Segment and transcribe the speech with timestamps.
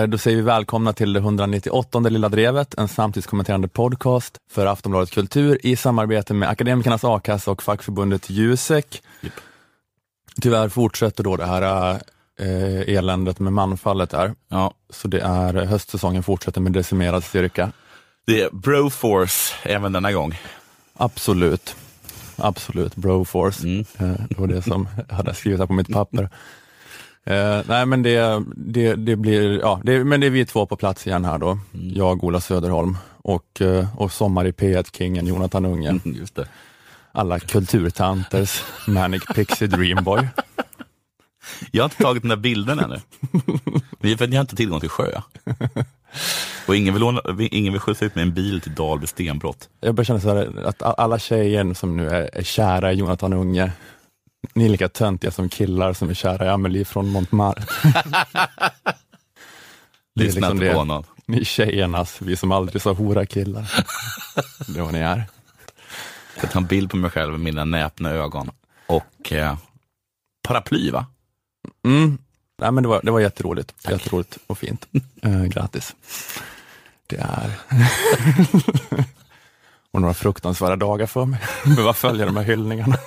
[0.00, 5.10] Eh, då säger vi välkomna till det 198 Lilla Drevet, en samtidskommenterande podcast för Aftonbladet
[5.10, 9.02] Kultur i samarbete med Akademikernas A-kassa och fackförbundet Jusek.
[9.22, 9.32] Yep.
[10.40, 11.92] Tyvärr fortsätter då det här
[12.40, 14.34] eh, eländet med manfallet där.
[14.48, 14.74] Ja.
[14.90, 17.72] Så det är höstsäsongen fortsätter med decimerad styrka.
[18.26, 20.38] Det är Broforce även denna gång.
[20.96, 21.76] Absolut.
[22.36, 23.62] Absolut, Broforce.
[23.68, 23.84] Mm.
[23.98, 26.30] Eh, det var det som jag hade skrivit här på mitt papper.
[27.26, 30.76] Eh, nej men det, det, det blir, ja, det, men det är vi två på
[30.76, 31.50] plats igen här då.
[31.50, 31.60] Mm.
[31.72, 36.00] Jag, Ola Söderholm och, eh, och Sommar i P1-kingen Jonathan Unge.
[36.04, 36.48] Just det.
[37.12, 40.28] Alla kulturtanters Manic Pixie Dreamboy.
[41.70, 43.00] Jag har inte tagit den där bilden ännu.
[43.98, 45.20] Det är för att jag har inte tillgång till sjö.
[46.66, 49.68] Och ingen vill, låna, ingen vill skjutsa ut med en bil till Dalby stenbrott.
[49.80, 53.32] Jag börjar känna så här, att alla tjejer som nu är, är kära i Jonathan
[53.32, 53.72] Unge,
[54.54, 57.64] ni är lika töntiga som killar som är kära i Amelie från Montmartre.
[60.14, 61.04] Det är Lyssna liksom inte på honom.
[61.26, 63.72] Ni tjejernas, vi som aldrig sa hora killar.
[64.66, 65.16] Det är vad ni är.
[66.34, 68.50] Jag ska ta en bild på mig själv med mina näpna ögon.
[68.86, 69.56] Och eh,
[70.42, 71.06] paraply va?
[71.84, 72.18] Mm.
[72.58, 73.74] Nej, men det, var, det var jätteroligt.
[73.88, 74.86] Jätteroligt och fint.
[75.22, 75.94] Eh, grattis.
[77.06, 77.50] Det är...
[79.90, 81.40] och några fruktansvärda dagar för mig.
[81.64, 82.98] Behöva följa de här hyllningarna.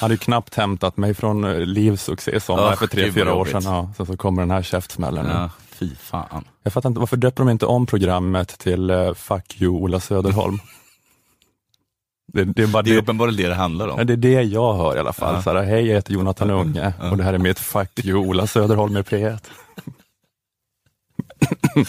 [0.00, 3.62] Hade ju knappt hämtat mig från eh, livsuccé sommar Ugh, för tre, fyra år sedan.
[3.64, 5.26] Ja, sen så kommer den här käftsmällen.
[5.26, 6.44] Ja, fy fan.
[6.62, 10.58] Jag fattar inte, varför döper de inte om programmet till uh, Fuck you Ola Söderholm?
[12.32, 13.98] Det, det är bara Det är uppenbarligen det det handlar om.
[13.98, 15.34] Ja, det är det jag hör i alla fall.
[15.34, 15.42] Ja.
[15.42, 18.46] Så här, Hej, jag heter Jonathan Unge och det här är mitt Fuck you Ola
[18.46, 19.38] Söderholm i P1.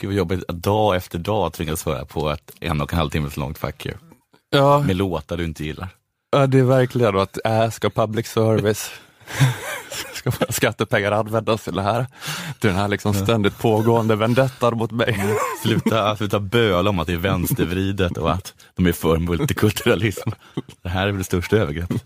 [0.00, 3.36] Gud vad jobbigt dag efter dag tvingas höra på ett en och en halv timmes
[3.36, 3.94] långt fuck you.
[4.50, 5.88] Ja, Med låtar du inte gillar.
[6.32, 8.90] Ja, det är verkligen att äh, ska public service,
[10.14, 12.06] ska våra skattepengar användas till det här?
[12.58, 15.24] Till den här liksom ständigt pågående vendettan mot mig.
[15.62, 20.30] Sluta, sluta böla om att det är vänstervridet och att de är för multikulturalism.
[20.82, 22.02] Det här är väl det största övergreppet.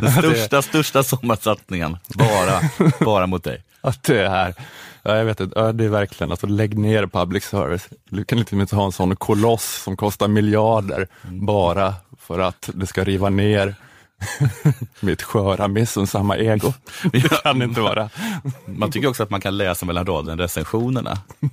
[0.00, 2.60] Den största, största sommarsatsningen, bara,
[3.00, 3.64] bara mot dig.
[3.80, 4.54] Att det är här,
[5.04, 7.88] ja, jag vet inte, ja, det är verkligen, alltså lägg ner public service.
[8.08, 12.86] Du kan liksom inte ha en sån koloss som kostar miljarder bara för att det
[12.86, 13.74] ska riva ner
[15.00, 16.72] mitt sköra missunnsamma ego.
[17.12, 18.10] Det kan inte vara.
[18.66, 21.12] Man tycker också att man kan läsa mellan raderna recensionerna.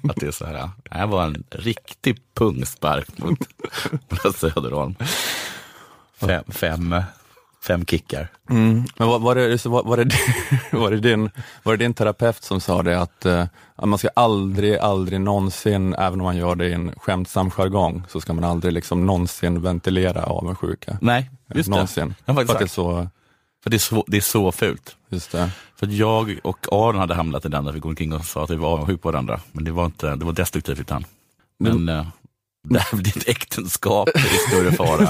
[0.10, 3.40] Att det är så här, det här var en riktig pungspark mot
[4.36, 4.96] Söderholm.
[6.20, 6.96] Fem, fem,
[7.62, 8.28] fem kickar.
[8.50, 8.84] Mm.
[8.98, 10.16] Men var, var, det, var, var, det,
[10.78, 11.30] var, det din,
[11.64, 13.46] var det din terapeut som sa det att, eh,
[13.76, 18.04] att man ska aldrig, aldrig någonsin, även om man gör det i en skämtsam jargong,
[18.10, 20.98] så ska man aldrig liksom någonsin ventilera avundsjuka.
[21.02, 21.72] Nej, just det.
[21.72, 22.16] någonsin.
[22.26, 23.08] Jag har För att det är så,
[23.64, 24.96] För det är så, det är så fult.
[25.10, 25.50] just det.
[25.76, 28.44] För att jag och Aron hade hamnat i den där vi går omkring och sa
[28.44, 29.40] att vi var avundsjuka på varandra.
[29.52, 31.06] Men det var inte, det var destruktivt utan.
[31.60, 32.06] Men eh,
[32.64, 35.10] där, ditt äktenskap är i större fara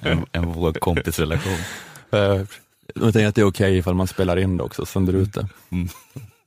[0.00, 1.56] än, än vår kompisrelation.
[2.12, 2.40] Eh,
[2.94, 5.48] Jag tänker att det är okej ifall man spelar in det också, sänder ut det.
[5.70, 5.84] Mm.
[5.84, 5.92] Vet,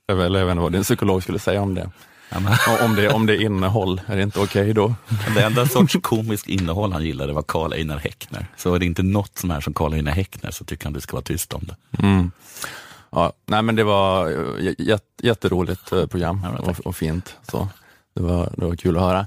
[0.06, 1.90] jag vet inte vad din psykolog skulle säga om det.
[2.30, 4.94] Ja, Om det, om det är innehåll, är det inte okej då?
[5.34, 8.46] det enda sorts komiskt innehåll han gillade var Karl Einar Häckner.
[8.56, 11.00] Så är det inte något som är som Karl Einar Häckner så tycker han du
[11.00, 12.02] ska vara tyst om det.
[12.02, 12.30] Mm.
[13.10, 17.36] Ja, nej men det var eh, jätteroligt eh, program och, och fint.
[17.50, 17.68] Så
[18.14, 19.26] det, var, det var kul att höra.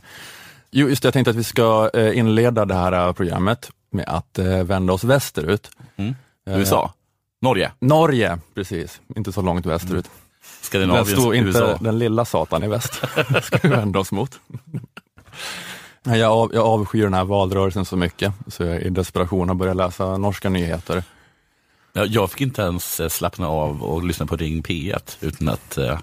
[0.72, 4.06] Jo, just det, jag tänkte att vi ska eh, inleda det här eh, programmet med
[4.08, 5.72] att eh, vända oss västerut.
[5.96, 6.16] Mm.
[6.46, 6.94] USA,
[7.42, 9.02] Norge, Norge, precis.
[9.16, 10.06] Inte så långt västerut.
[10.06, 10.12] Den
[10.62, 11.78] Skandinavien, stod inte USA.
[11.82, 12.94] den lilla satan i väst.
[13.44, 14.40] ska vi vända oss mot.
[16.04, 19.76] Jag, av, jag avskyr den här valrörelsen så mycket, så jag i desperation har börjat
[19.76, 21.04] läsa norska nyheter.
[21.94, 26.00] Ja, jag fick inte ens slappna av och lyssna på Ring P1 utan att eh,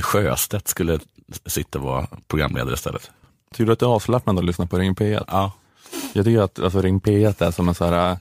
[0.00, 0.98] Sjöstedt skulle
[1.46, 3.10] sitta och vara programledare istället.
[3.52, 5.24] Tycker du att det är avslappnande att lyssna på Ring P1?
[5.28, 5.52] Ja,
[6.12, 8.18] Jag tycker att alltså, Ring P1 är som en, så här,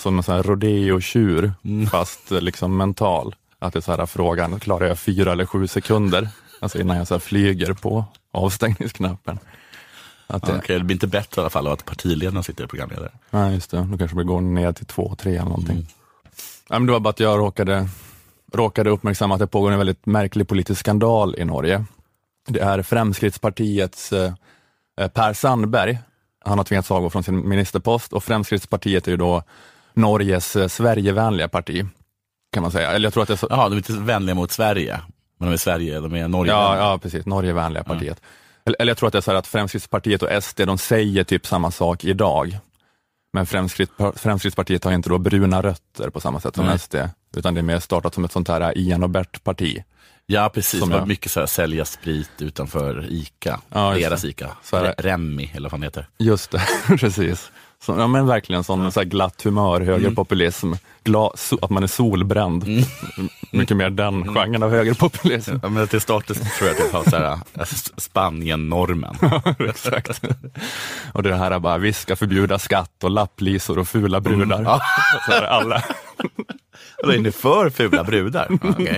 [0.00, 1.86] som en så här rodeo-tjur, Mm.
[1.86, 3.34] fast liksom mental.
[3.58, 6.28] Att det är så här, frågan, klarar jag fyra eller sju sekunder?
[6.60, 9.38] Alltså innan jag så här, flyger på avstängningsknappen.
[10.26, 13.10] Att det, okej, det blir inte bättre i alla fall av att partiledaren sitter programledare.
[13.30, 13.86] Nej, just det.
[13.90, 15.74] Då kanske vi går ner till två, tre eller någonting.
[15.76, 15.86] Mm.
[16.70, 17.88] Nej, men det var bara att jag råkade,
[18.52, 21.84] råkade uppmärksamma att det pågår en väldigt märklig politisk skandal i Norge.
[22.48, 24.32] Det är Fremskrittspartiets eh,
[25.00, 25.98] eh, Per Sandberg.
[26.44, 29.42] Han har tvingats avgå från sin ministerpost och Fremskrittspartiet är ju då
[29.94, 31.86] Norges eh, Sverigevänliga parti,
[32.52, 32.90] kan man säga.
[32.90, 35.00] Eller jag tror att det är så, Jaha, de är inte vänliga mot Sverige,
[35.38, 36.52] men de är Sverige, de är Norge.
[36.52, 37.26] Ja, ja precis.
[37.26, 38.20] Norgevänliga partiet.
[38.64, 41.24] Eller, eller jag tror att det är så här att Fremskrittspartiet och SD, de säger
[41.24, 42.58] typ samma sak idag.
[43.32, 46.78] Men Fremskrittspartiet har inte då bruna rötter på samma sätt som Nej.
[46.78, 46.94] SD,
[47.36, 49.82] utan det är mer startat som ett sånt här Ian och Bert-parti.
[50.30, 50.80] Ja, precis.
[50.80, 53.60] Som det var jag- mycket så här, sälja sprit utanför ICA.
[53.72, 54.28] Ja, Deras det.
[54.28, 54.50] ICA.
[54.62, 56.06] Så Remmi, eller vad det heter.
[56.18, 56.62] Just det,
[56.98, 57.50] precis.
[57.82, 60.72] Så, ja, men verkligen sån så här glatt humör, högerpopulism,
[61.04, 62.64] Gla, so, att man är solbränd.
[63.52, 65.56] Mycket mer den genren av högerpopulism.
[65.62, 69.16] Ja, men till starten tror jag att jag har så här, äh, S- Spanien-normen.
[69.68, 70.20] Exakt.
[71.12, 74.62] Och det här är bara, vi ska förbjuda skatt och lapplisor och fula brudar.
[74.62, 74.80] Ja.
[75.26, 75.84] Så är det alla.
[77.04, 78.46] Då är ni för fula brudar?
[78.78, 78.94] Ja,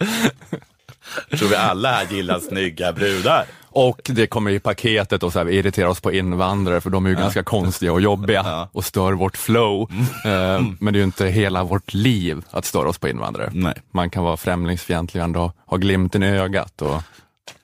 [1.38, 3.44] Tror vi alla här gillar snygga brudar?
[3.72, 7.06] Och det kommer i paketet och så här, vi irriterar oss på invandrare för de
[7.06, 8.68] är ju ganska konstiga och jobbiga Ja.
[8.72, 9.90] och stör vårt flow.
[10.24, 13.50] Eh, Men det är ju inte hela vårt liv att störa oss på invandrare.
[13.54, 13.74] Nej.
[13.90, 17.02] Man kan vara främlingsfientlig och ändå ha glimten i ögat och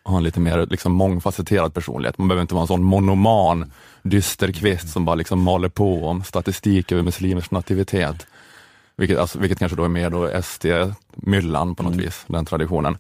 [0.05, 2.19] ha en lite mer liksom, mångfacetterad personlighet.
[2.19, 3.73] Man behöver inte vara en sån monoman
[4.03, 8.27] dysterkvist som bara liksom maler på om statistik över muslimers nativitet.
[8.97, 12.99] Vilket, alltså, vilket kanske då är mer då SD-myllan på något vis, den traditionen.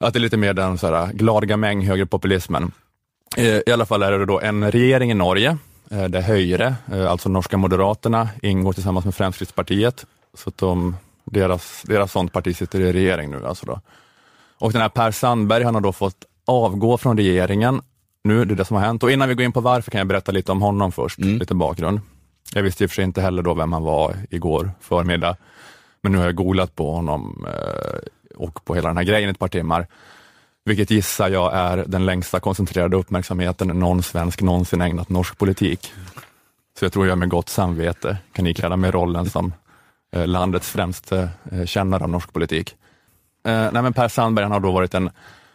[0.00, 2.72] Att det är lite mer den så här, glad gamäng högerpopulismen.
[3.36, 5.58] Eh, I alla fall är det då en regering i Norge,
[5.90, 10.06] eh, där Höjre, eh, alltså norska moderaterna, ingår tillsammans med Fremskrittspartiet.
[10.34, 13.80] Så att de, deras, deras sånt parti sitter i regering nu alltså då.
[14.58, 17.82] Och den här Per Sandberg, han har då fått avgå från regeringen.
[18.24, 19.02] Nu, det är det som har hänt.
[19.02, 21.54] Och innan vi går in på varför kan jag berätta lite om honom först, lite
[21.54, 22.00] bakgrund.
[22.52, 25.36] Jag visste i och för sig inte heller då vem han var igår förmiddag,
[26.02, 27.98] men nu har jag googlat på honom eh,
[28.36, 29.86] och på hela den här grejen ett par timmar.
[30.64, 35.92] Vilket gissar jag är den längsta koncentrerade uppmärksamheten någon svensk någonsin ägnat norsk politik.
[36.78, 39.52] Så jag tror jag med gott samvete kan ikläda mig rollen som
[40.16, 42.76] eh, landets främste eh, kännare av norsk politik.
[43.46, 45.10] Nej men per Sandberg han har då varit en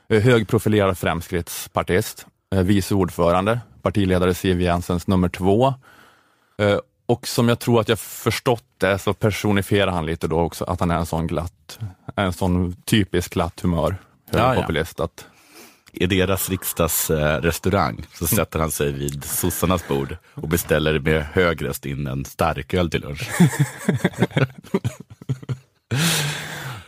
[0.10, 5.74] högprofilerad Fremskrittspartist, vice ordförande, partiledare Siv Jensens nummer två.
[6.60, 10.66] Eh, och som jag tror att jag förstått det så personifierar han lite då också
[10.66, 11.80] att han är en sån glatt,
[12.16, 13.96] en sån typisk glatt humör
[14.32, 14.48] Ja, ja.
[14.48, 15.00] högerpopulist.
[15.00, 15.26] Att,
[15.92, 21.86] I deras riksdagsrestaurang så sätter han sig vid sossarnas bord och beställer med hög röst
[21.86, 23.30] in en starköl till lunch.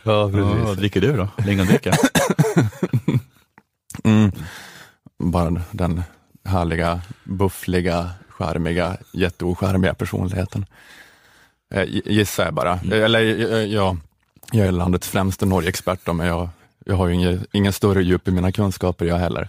[0.02, 1.28] ja, Ja, vad dricker du då?
[1.46, 1.94] Lingondricka?
[4.04, 4.32] Mm.
[5.18, 6.02] Bara den
[6.44, 8.10] härliga, buffliga,
[8.46, 10.66] charmiga, jätteocharmiga personligheten.
[11.74, 12.72] Eh, gi- gissar jag bara.
[12.72, 13.96] Eh, Eller eh, ja,
[14.52, 16.48] jag är landets främste Norge-expert men jag,
[16.86, 19.48] jag har ju ingen, ingen större djup i mina kunskaper jag heller.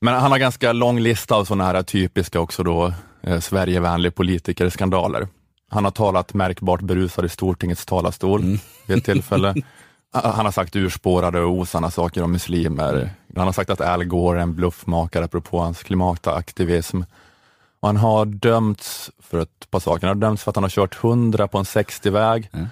[0.00, 5.28] Men han har ganska lång lista av sådana här typiska också då, eh, Sverigevänlig politikerskandaler.
[5.70, 9.54] Han har talat märkbart berusad i Stortingets talarstol vid ett tillfälle.
[10.12, 13.10] Han har sagt urspårade och osanna saker om muslimer.
[13.36, 17.00] Han har sagt att Al Gore är en bluffmakare apropå hans klimataktivism.
[17.80, 20.06] Och han har dömts för ett par saker.
[20.06, 22.50] Han har dömts för att han har kört 100 på en 60-väg.
[22.52, 22.66] Mm.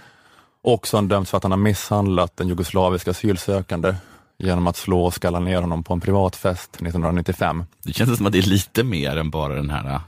[0.62, 3.94] Och så har han dömts för att han har misshandlat en jugoslavisk asylsökande
[4.38, 7.64] genom att slå och skalla ner honom på en privatfest 1995.
[7.82, 10.00] Det känns som att det är lite mer än bara den här,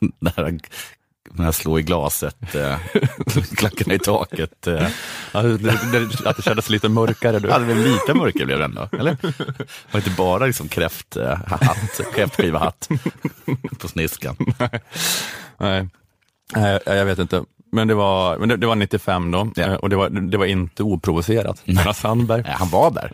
[0.20, 0.58] den här,
[1.32, 2.76] den här slå i glaset, eh,
[3.56, 4.66] klackarna i taket.
[4.66, 4.86] Eh.
[6.24, 7.38] Att det kändes lite mörkare.
[7.38, 7.48] Du.
[7.48, 9.16] Ja, det blev lite mörkare blev det ändå, eller?
[9.92, 12.88] Var inte bara liksom kräft, eh, hatt, kräftskiva hatt
[13.78, 14.36] på sniskan.
[15.58, 15.88] Nej,
[16.56, 17.44] Nej, jag vet inte.
[17.74, 19.62] Men det var, men det, det var 95 då Ja.
[19.64, 21.62] eh, och det var, det var inte oprovocerat.
[21.64, 23.12] Jonas Sandberg, Nej, han var där,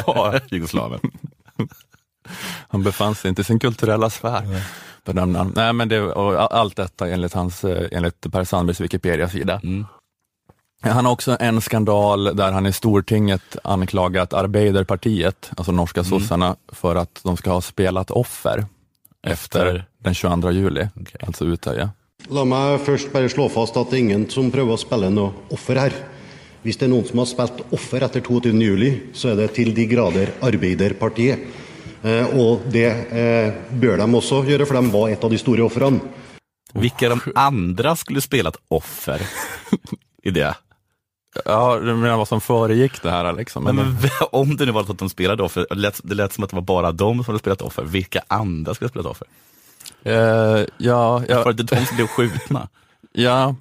[0.06, 1.00] var- jugoslaven.
[2.68, 4.42] han befann sig inte i sin kulturella sfär.
[4.42, 4.62] Bedömde
[5.06, 5.52] han.
[5.56, 9.60] Nej, men det, och allt detta enligt, hans, eh, enligt Per Sandbergs Wikipedia-sida.
[9.62, 9.86] Mm.
[10.82, 16.96] Han har också en skandal där han i Stortinget anklagat Arbeiderpartiet, alltså norska sossarna, för
[16.96, 18.64] att de ska ha spelat offer
[19.26, 19.84] efter, Efter?
[19.98, 21.20] den 22 juli, Okej.
[21.26, 21.90] alltså Utøya.
[22.28, 25.32] La meg først bare slå fast at det er ingen som prøver å spille noe
[25.50, 25.94] offer her.
[26.62, 28.52] Hvis det er noen som har spilt offer etter 22.
[28.60, 31.40] juli, så er det til de grader Arbeiderpartiet.
[32.02, 35.66] Eh, og det eh, bør de også gjøre, for de var et av de store
[35.66, 36.00] ofrene.
[36.72, 39.22] Vilka de andra skulle spelat offer
[40.22, 40.52] i det?
[41.44, 43.64] Ja, du menar vad som föregick det här liksom?
[43.64, 46.32] Men, men om det nu var så att de spelade offer, det lät, det lät
[46.32, 47.82] som att det var bara de som hade spelat offer.
[47.82, 49.26] Vilka andra skulle ha spelat offer?
[50.02, 52.68] Eh, ja, ja, Var det de som blev skjutna?
[53.12, 53.54] ja,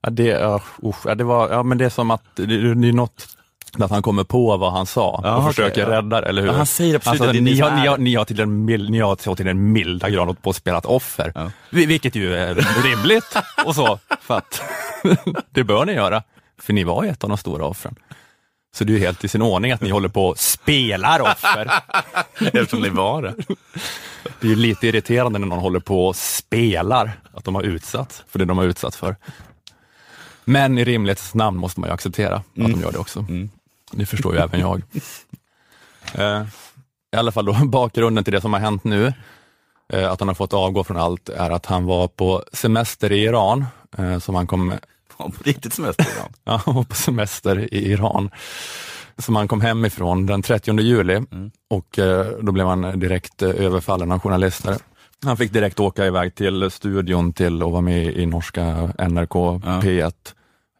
[0.00, 2.88] ja, det, ja, usch, ja, det var, ja, men det är som att det, det
[2.88, 3.37] är något
[3.78, 5.90] att han kommer på vad han sa Ja, och okej, försöker ja.
[5.90, 6.48] rädda eller hur?
[6.48, 8.64] Ja, han säger Alltså, det är ni, ni har, ni, har, ni har till en
[8.64, 11.50] mil, ni har så till en milda grad hållit på att spela ett offer, Ja.
[11.70, 14.62] Vi- vilket ju är rimligt och så, för att
[15.50, 16.22] det bör ni göra,
[16.60, 17.94] för ni var ju ett av de stora offren.
[18.74, 21.70] Så det är ju helt i sin ordning att ni håller på och spelar offer.
[22.40, 23.34] Eftersom ni var det.
[24.40, 28.24] Det är ju lite irriterande när någon håller på och spelar att de har utsatts
[28.28, 29.16] för det de har utsatts för.
[30.44, 33.24] Men i rimlighetens namn måste man ju acceptera att de gör det också.
[33.92, 34.82] Det förstår ju även jag.
[36.14, 36.42] Eh,
[37.12, 39.12] I alla fall då, bakgrunden till det som har hänt nu,
[39.92, 43.24] eh, att han har fått avgå från allt, är att han var på semester i
[43.24, 43.66] Iran,
[43.98, 44.74] eh, som han kom
[45.16, 46.28] På riktigt semester idag.
[46.44, 48.30] Ja, han var på semester i Iran
[49.18, 51.20] som han kom hem ifrån den 30 juli
[51.70, 54.76] och eh, då blev han direkt eh, överfallen av journalister.
[55.24, 58.64] Han fick direkt åka iväg till studion till att vara med i norska
[58.98, 59.34] NRK
[59.82, 60.12] P1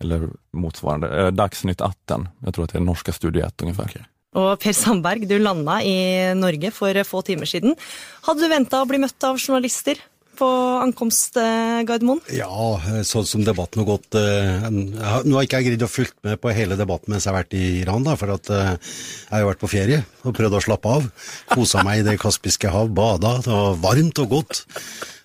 [0.00, 2.28] eller motsvarande, eh, Dagsnytt 18.
[2.45, 4.07] Jag tror att det är norska Studio 1 ungefär.
[4.37, 7.75] Og Per Sandberg, du landa i Norge for få timer siden.
[8.23, 9.97] Hadde du venta å bli møtt av journalister
[10.38, 10.47] på
[10.85, 12.21] ankomst eh, Gardermoen?
[12.31, 12.76] Ja,
[13.09, 16.52] sånn som debatten har gått eh, Nå har ikke jeg greid å fulgt med på
[16.55, 19.64] hele debatten mens jeg har vært i Iran, da, for at eh, jeg har vært
[19.64, 21.11] på ferie og prøvd å slappe av.
[21.50, 23.38] Kosa meg i Det kaspiske hav, bada.
[23.43, 24.62] Det var varmt og godt.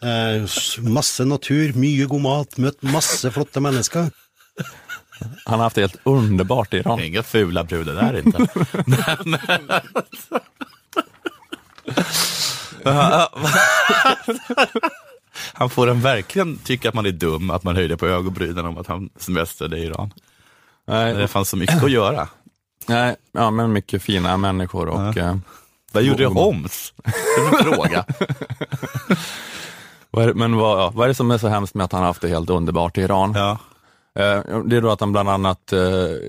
[0.01, 0.47] Eh,
[0.87, 4.09] Masse natur, mye god mat, møtt masse flotte mennesker.
[5.45, 6.99] Han har haft det helt underbart i Iran.
[6.99, 8.37] Inga fula brudar där inte.
[15.53, 18.77] Han får en verkligen tycka att man är dum, att man höjde på ögonbrynen om
[18.77, 20.13] att han semestrade i Iran.
[20.87, 22.27] Nej, Det fanns så mycket att göra.
[22.87, 25.35] nej, ja, men mycket fina människor och eh,
[25.91, 26.93] Vad gjorde Homs?
[27.03, 28.05] Det är en fråga.
[30.35, 32.21] men vad, ja, vad är det som är så hemskt med att han har haft
[32.21, 33.33] det helt underbart i Iran?
[33.35, 33.57] Ja.
[34.19, 35.79] Eh, Det är då att han bland annat eh,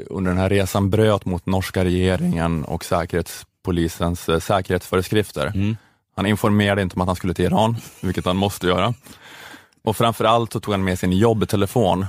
[0.06, 5.76] under den här resan bröt mot norska regeringen och säkerhetspolisens eh, säkerhetsföreskrifter.
[6.16, 8.94] Han informerade inte om att han skulle till Iran, vilket han måste göra.
[9.82, 12.06] Och framförallt så tog han med sin jobbtelefon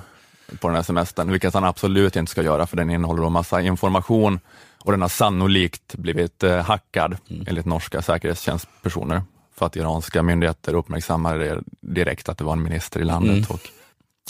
[0.59, 3.61] på den här semestern, vilket han absolut inte ska göra för den innehåller då massa
[3.61, 4.39] information
[4.83, 7.17] och den har sannolikt blivit hackad
[7.47, 9.21] enligt norska säkerhetstjänstpersoner
[9.55, 13.49] för att iranska myndigheter uppmärksammade det direkt att det var en minister i landet.
[13.49, 13.59] Och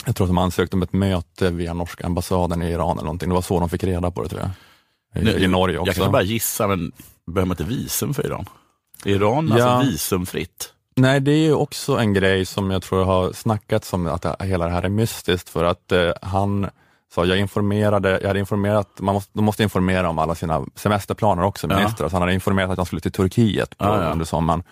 [0.06, 3.28] jag tror att de ansökte om ett möte via norska ambassaden i Iran eller någonting.
[3.28, 4.50] Det var så de fick reda på det tror jag.
[5.24, 5.88] I, i Norge också.
[5.88, 6.92] Jag kan bara gissa, men
[7.26, 8.46] behöver man inte visum för Iran?
[9.04, 9.64] Iran Ja.
[9.64, 10.72] alltså visumfritt?
[10.96, 14.36] Nej, det är ju också en grej som jag tror har snackats om, att det,
[14.40, 16.66] hela det här är mystiskt för att eh, han
[17.14, 21.42] sa, jag informerade, jag hade informerat, man måste, de måste informera om alla sina semesterplaner
[21.44, 21.76] också, Ja.
[21.76, 24.10] ministrar, så han hade informerat att han skulle till Turkiet på, Ja, ja.
[24.12, 24.62] under sommaren.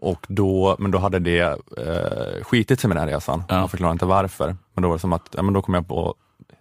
[0.00, 3.44] Och då, men då hade det eh, skitit sig med den här resan.
[3.48, 3.54] Ja.
[3.54, 4.56] Han förklarade inte varför.
[4.74, 6.14] Men då var det som att, ja, men då kom jag på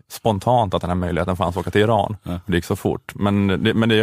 [0.10, 2.17] spontant att den här möjligheten fanns att åka till Iran.
[2.24, 2.39] Ja.
[2.46, 3.12] Det gick så fort.
[3.15, 4.01] Men det, men det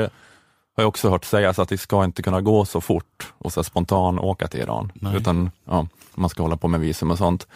[0.76, 3.64] har jag också hört sägas att det ska inte kunna gå så fort och så
[3.64, 4.92] spontan åka till Iran.
[4.94, 5.16] Nej.
[5.16, 7.46] Utan ja, man ska hålla på med visum och sånt.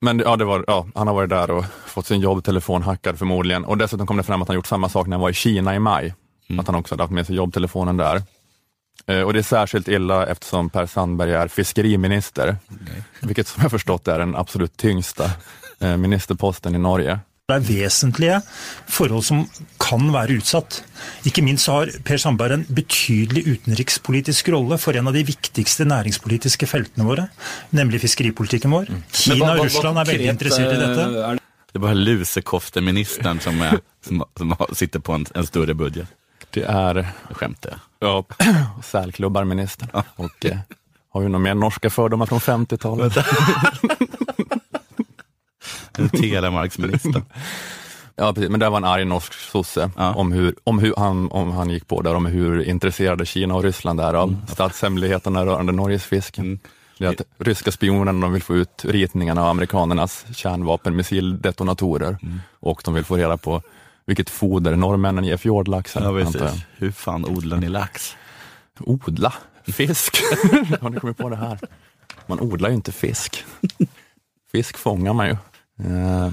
[0.00, 3.64] Men ja, det var, ja, han har varit där och fått sin jobbtelefon hackad förmodligen.
[3.64, 5.74] Och dessutom kom det fram att han gjort samma sak när han var i Kina
[5.74, 6.14] i maj.
[6.58, 8.22] Att han också hade haft med sig jobbtelefonen där.
[9.06, 12.56] Eh, och det är särskilt illa eftersom Per Sandberg är fiskeriminister.
[13.20, 15.30] Vilket som jag förstått är den absolut tyngsta
[15.80, 17.18] eh, ministerposten i Norge.
[17.44, 18.36] Det er vesentlige
[18.88, 19.42] forhold som
[19.76, 20.78] kan være utsatt.
[21.28, 26.64] Ikke minst har Per Sandberg en betydelig utenrikspolitisk rolle for en av de viktigste næringspolitiske
[26.70, 27.26] feltene våre,
[27.76, 28.88] nemlig fiskeripolitikken vår.
[29.12, 31.38] Kina og Russland er veldig interessert i dette.
[31.72, 36.08] Det är bara lusekofteministern som, är, som, som sitter på en, en större budget.
[36.54, 36.94] Det är
[37.28, 37.80] Jag skämtar jag.
[39.92, 40.58] ja, och eh,
[41.12, 43.12] har ju några mer norska fördomar från 50-talet.
[46.12, 47.22] Telemarksministern.
[48.16, 48.50] Ja, precis.
[48.50, 50.14] Men det var en arg norsk sosse Ja.
[50.14, 53.62] om, hur, om hur han, om han gick på där, om hur intresserade Kina och
[53.62, 56.38] Ryssland är av statshemligheterna rörande Norges fisk.
[56.98, 62.18] Det är att ryska spionerna de vill få ut ritningarna av amerikanernas kärnvapenmissildetonatorer
[62.60, 63.62] och de vill få reda på
[64.06, 66.02] vilket foder norrmännen ger fjordlaxen.
[66.02, 66.64] Ja, precis.
[66.76, 68.16] Hur fan odlar ni lax?
[68.80, 69.32] Odla
[69.66, 70.16] fisk.
[70.80, 71.58] Har ni kommit på det här?
[72.26, 73.44] Man odlar ju inte fisk.
[74.52, 75.32] Fisk fångar man ju.
[75.80, 76.30] Eh,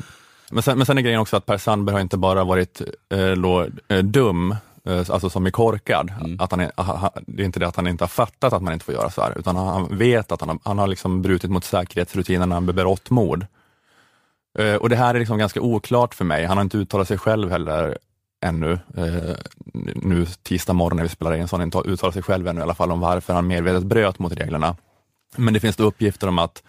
[0.52, 3.20] Men sen, men sen är grejen också att Per Sandberg har inte bara varit eh,
[3.20, 6.12] eh, dum, eh, alltså som är korkad.
[6.40, 6.72] Att han är,
[7.28, 9.22] det är inte det att han inte har fattat att man inte får göra så
[9.22, 12.56] här, utan han, han vet att han har, han har liksom brutit mot säkerhetsrutinerna när
[12.56, 13.46] han begår mord.
[14.60, 16.46] Eh, Och det här är liksom ganska oklart för mig.
[16.46, 17.98] Han har inte uttalat sig själv heller
[18.46, 18.80] ännu.
[18.98, 19.36] Eh,
[19.96, 22.60] nu tisdag morgon när vi spelar in så har han inte uttalat sig själv ännu
[22.60, 24.76] i alla fall om varför han medvetet bröt mot reglerna.
[25.36, 26.64] Men det finns då uppgifter om att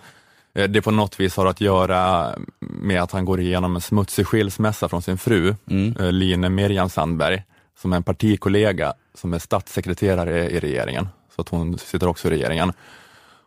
[0.54, 4.26] eh, det på något vis har att göra med att han går igenom en smutsig
[4.26, 5.54] skilsmässa från sin fru,
[6.00, 7.42] eh, Line Miriam Sandberg,
[7.78, 11.08] som är en partikollega som är statssekreterare i regeringen.
[11.36, 12.72] Så att hon sitter också i regeringen.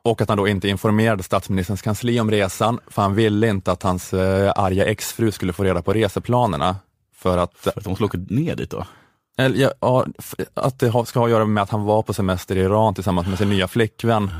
[0.05, 3.83] Och att han då inte informerade statsministerns kansli om resan, för han ville inte att
[3.83, 6.75] hans eh, arga exfru skulle få reda på reseplanerna.
[7.15, 8.85] För att, För att de skulle åka ner dit då?
[9.37, 10.05] Eller, ja,
[10.53, 13.27] att det ska ha att göra med att han var på semester i Iran tillsammans
[13.27, 14.31] med sin nya flickvän,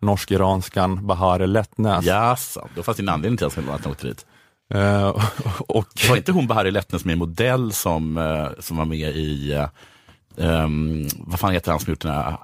[0.00, 2.04] norsk-iranskan Bahare Letnes.
[2.04, 4.26] Jaså, då fanns det en anledning till att han åkte dit.
[4.74, 5.08] Eh,
[5.58, 9.52] och, var inte hon Bahari Lettner som är modell som, eh, som var med i,
[9.52, 9.68] eh,
[10.36, 12.36] ehm, vad fan heter han som gjort den här,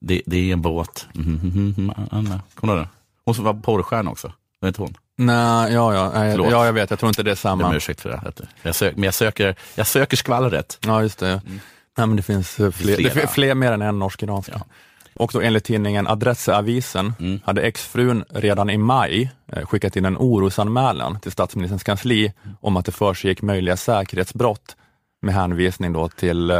[0.00, 2.88] det, det är en båt, mm, Anna, kommer du ihåg den?
[3.24, 4.94] Hon som var porrstjärna också, var inte hon?
[5.16, 6.50] nej, ja, ja, nej, Förlåt.
[6.50, 7.76] ja, jag vet, jag tror inte det är Jag ber om samma.
[7.76, 8.32] ursäkt för det.
[8.62, 10.78] Jag sök, men jag söker, jag söker skvallret.
[10.86, 11.40] Ja, just det.
[11.98, 14.52] Nej, men det finns eh, fler, det finns fler mer än en norsk-iranska.
[14.54, 14.60] Ja.
[15.14, 17.40] Och då enligt tidningen Adresseavisen Mm.
[17.44, 22.84] hade exfrun redan i maj eh, skickat in en orosanmälan till statsministerns kansli om att
[22.86, 24.76] det försiggick möjliga säkerhetsbrott
[25.22, 26.56] med hänvisning då till eh,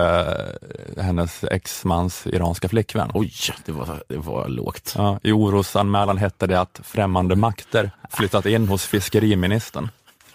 [0.96, 3.10] hennes exmans iranska flickvän.
[3.14, 3.32] Oj,
[3.64, 4.94] det var, det var lågt.
[4.96, 9.88] Ja, I orosanmälan hette det att främmande makter flyttat in hos fiskeriministern.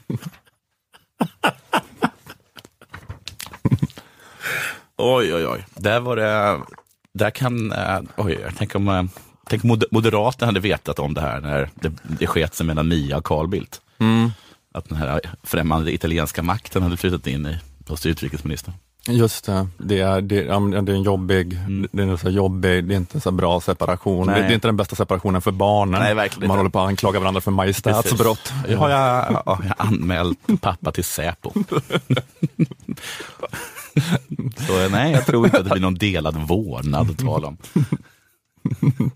[4.98, 5.66] Oj, oj, oj.
[5.76, 6.60] Där var det,
[7.14, 9.04] där kan, eh, oj, jag tänker om, eh,
[9.50, 12.88] tänk om Moder- Moderaterna hade vetat om det här när det, det sket sig mellan
[12.88, 13.82] Mia och Carl Bildt.
[14.74, 17.58] Att den här främmande italienska makten hade flyttat in i,
[17.90, 18.74] hos utrikesministern.
[19.08, 21.60] Just det, det är, det, ja, det är en jobbig,
[21.92, 24.28] det är en så jobbig, det är inte en så bra separation.
[24.28, 24.48] Det, Mm.
[24.48, 26.02] Det är inte den bästa separationen för barnen.
[26.02, 26.60] Nej, verkligen Man inte.
[26.60, 28.54] håller på att anklaga varandra för majestätsbrott.
[28.68, 31.52] Jag har jag, ja, jag har anmält pappa till Säpo.
[34.68, 37.58] Så nej, jag tror inte att det blir någon delad vårdnad att tala om.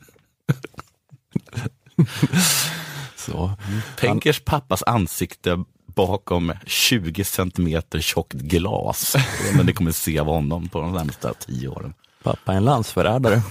[3.15, 3.51] Så.
[3.99, 5.63] Tänkers pappas ansikte
[5.97, 9.15] bakom 20 centimeter tjockt glas.
[9.55, 11.93] Men det kommer se av honom på de närmsta tio åren.
[12.23, 13.41] Pappa är en landsförrädare.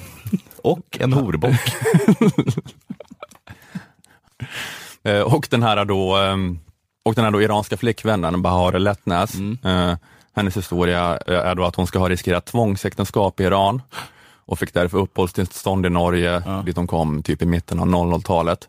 [0.62, 1.60] Och en horbock.
[5.02, 6.58] Eh, och den här då, ehm,
[7.04, 9.58] och den här då iranska flickvännen Bahare Letnes, Mm.
[9.64, 9.96] eh,
[10.36, 13.82] hennes historia eh, är då att hon ska ha riskerat tvångsäktenskap i Iran
[14.46, 18.68] och fick därför uppehållstillstånd i Norge, dit hon kom typ i mitten av 00-talet.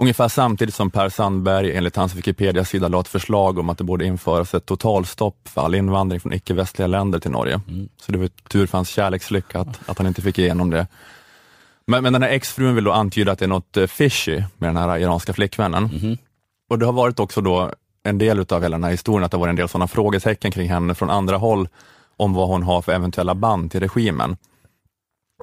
[0.00, 4.04] Ungefär samtidigt som Per Sandberg enligt hans Wikipedia-sida la ett förslag om att det borde
[4.04, 7.60] införas ett totalstopp för all invandring från icke-västliga länder till Norge.
[8.00, 10.86] Så det var tur för hans kärlekslycka att, att han inte fick igenom det.
[11.86, 14.68] Men, men den här exfrun vill då antyda att det är något eh, fishy med
[14.68, 15.84] den här iranska flickvännen.
[16.70, 17.70] Och det har varit också då
[18.02, 20.50] en del utav hela den här historien, att det har varit en del sådana frågetecken
[20.50, 21.68] kring henne från andra håll
[22.16, 24.36] om vad hon har för eventuella band till regimen.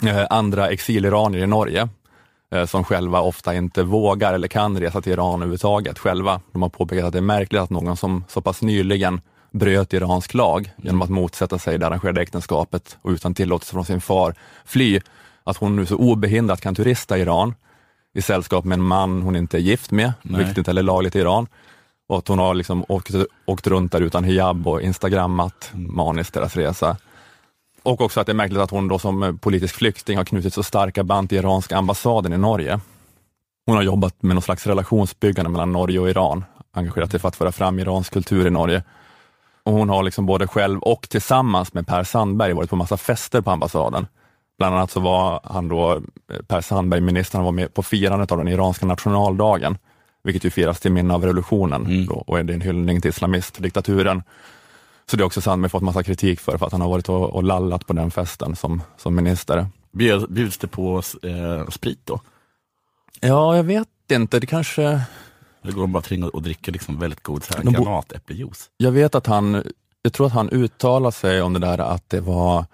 [0.04, 1.90] Eh, andra exiliranier i Norge
[2.66, 6.42] som själva ofta inte vågar eller kan resa till Iran överhuvudtaget själva.
[6.52, 10.34] De har påpekat att det är märkligt att någon som så pass nyligen bröt iransk
[10.34, 15.00] lag genom att motsätta sig det arrangerade äktenskapet och utan tillåtelse från sin far fly,
[15.44, 17.54] att hon nu så obehindrat kan turista i Iran
[18.14, 20.38] i sällskap med en man hon inte är gift med, Nej.
[20.38, 21.48] vilket inte heller är lagligt i Iran.
[22.08, 23.12] Och att hon har liksom åkt,
[23.46, 26.98] åkt runt där utan hijab och instagrammat maniskt deras resa.
[27.86, 30.54] Och också att det är märkligt att hon då som eh, politisk flykting har knutit
[30.54, 32.80] så starka band till iranska ambassaden i Norge.
[33.66, 37.36] Hon har jobbat med någon slags relationsbyggande mellan Norge och Iran, engagerat sig för att
[37.36, 38.84] föra fram iransk kultur i Norge.
[39.64, 43.42] Och hon har liksom både själv och tillsammans med Per Sandberg varit på massa fester
[43.42, 44.08] på ambassaden.
[44.58, 46.02] Bland annat så var han då, eh,
[46.48, 49.78] Per Sandberg, ministern, var med på firandet av den iranska nationaldagen,
[50.24, 54.24] vilket ju firas till minne av revolutionen då, och är det en hyllning till islamistdiktaturen.
[55.12, 57.30] Så det har också Sandberg fått massa kritik för, för att han har varit och,
[57.34, 59.68] och lallat på den festen som, som minister.
[59.92, 62.22] Bjöd- Bjuds det på eh, sprit då?
[63.22, 64.84] Ja, jag vet inte, det kanske...
[65.64, 68.70] Eller går de bara omkring och och dricker liksom väldigt god så här bo- granatäppeljuice?
[68.78, 69.64] Jag vet att han,
[70.02, 72.66] jag tror att han uttalade sig om det där att det var,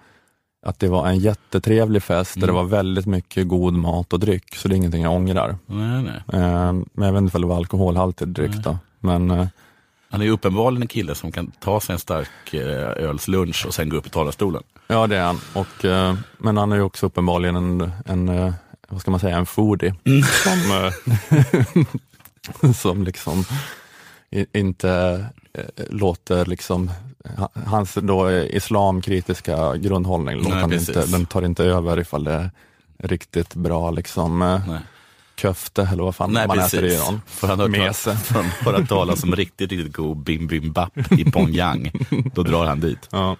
[0.66, 4.54] att det var en jättetrevlig fest där det var väldigt mycket god mat och dryck,
[4.56, 5.56] så det är ingenting jag ångrar.
[5.66, 6.40] Nej, nej.
[6.42, 8.78] Eh, men jag vet inte om det var alkoholhaltig dryck då.
[9.00, 9.46] Men eh,
[10.12, 13.74] Han är ju uppenbarligen en kille som kan ta sig en stark eh, ölslunch och
[13.74, 14.62] sen gå upp i talarstolen.
[14.86, 15.40] ja, det är han.
[15.54, 18.52] Och, eh, men han är ju också uppenbarligen en, en eh,
[18.88, 19.94] vad ska man säga, en foodie.
[20.44, 20.92] Som,
[22.62, 23.44] eh, som liksom
[24.52, 25.24] inte
[25.90, 26.90] låter liksom,
[27.36, 32.50] ha- hans då islamkritiska grundhållning, Nej, han inte, den tar inte över ifall det är
[32.98, 34.78] riktigt bra liksom Nej.
[35.42, 37.00] Köfte eller vad fan Nej, man äter i precis.
[37.00, 37.20] Iran.
[37.26, 38.16] För han Mese.
[38.24, 41.92] för han har hört talas om riktigt, riktigt god bim bim bap i Pyongyang.
[42.34, 43.08] Då drar han dit.
[43.10, 43.36] Ja.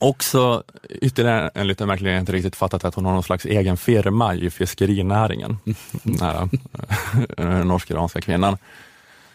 [0.00, 3.76] Också ytterligare en lite märklig, jag inte riktigt fattat att hon har någon slags egen
[3.76, 5.58] firma i fiskerinäringen.
[6.02, 6.48] Den här
[7.38, 8.56] eh, norsk-iranska kvinnan.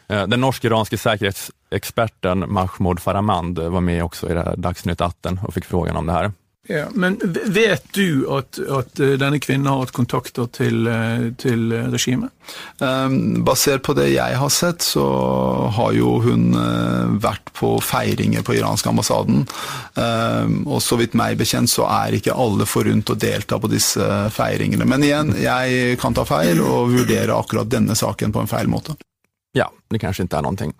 [0.07, 5.53] Eh, Den norsk-iranske säkerhetsexperten Mahmoud Farahmand var med också i det här Dagsnytt 18 och
[5.53, 6.31] fick frågan om det här.
[6.67, 11.71] Ja, men vet du at, at eh, denne kvinnen har hatt kontakter til, eh, til
[11.89, 12.29] regimet?
[12.77, 15.05] Um, basert på det jeg har sett, så
[15.73, 19.45] har jo hun uh, vært på feiringer på iranske ambassaden.
[19.95, 24.05] Um, og så vidt meg bekjent så er ikke alle forunt å delta på disse
[24.35, 24.85] feiringene.
[24.89, 28.99] Men igjen, jeg kan ta feil og vurdere akkurat denne saken på en feil måte.
[29.57, 30.73] Ja, det kanske inte är någonting.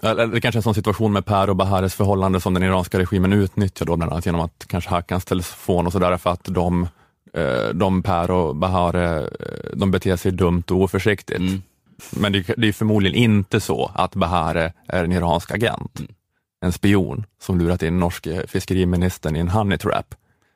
[0.00, 2.98] Eller det kanske är en sån situation med Per och Bahares förhållande som den iranska
[2.98, 6.44] regimen utnyttjar då bland annat genom att kanske hacka hans telefon och sådär för att
[6.44, 6.88] de,
[7.32, 11.38] eh, de Per och Bahare, eh, de beter sig dumt och oförsiktigt.
[11.38, 11.62] Mm.
[12.10, 16.00] Men det, det är förmodligen inte så att Bahare är en iransk agent.
[16.00, 16.12] Mm.
[16.60, 20.14] En spion som lurat in norske fiskeriministern i en honey trap.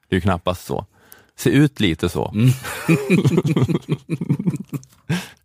[0.08, 0.86] Det är ju knappast så.
[1.36, 2.32] Ser ut lite så.
[2.34, 2.48] Mm.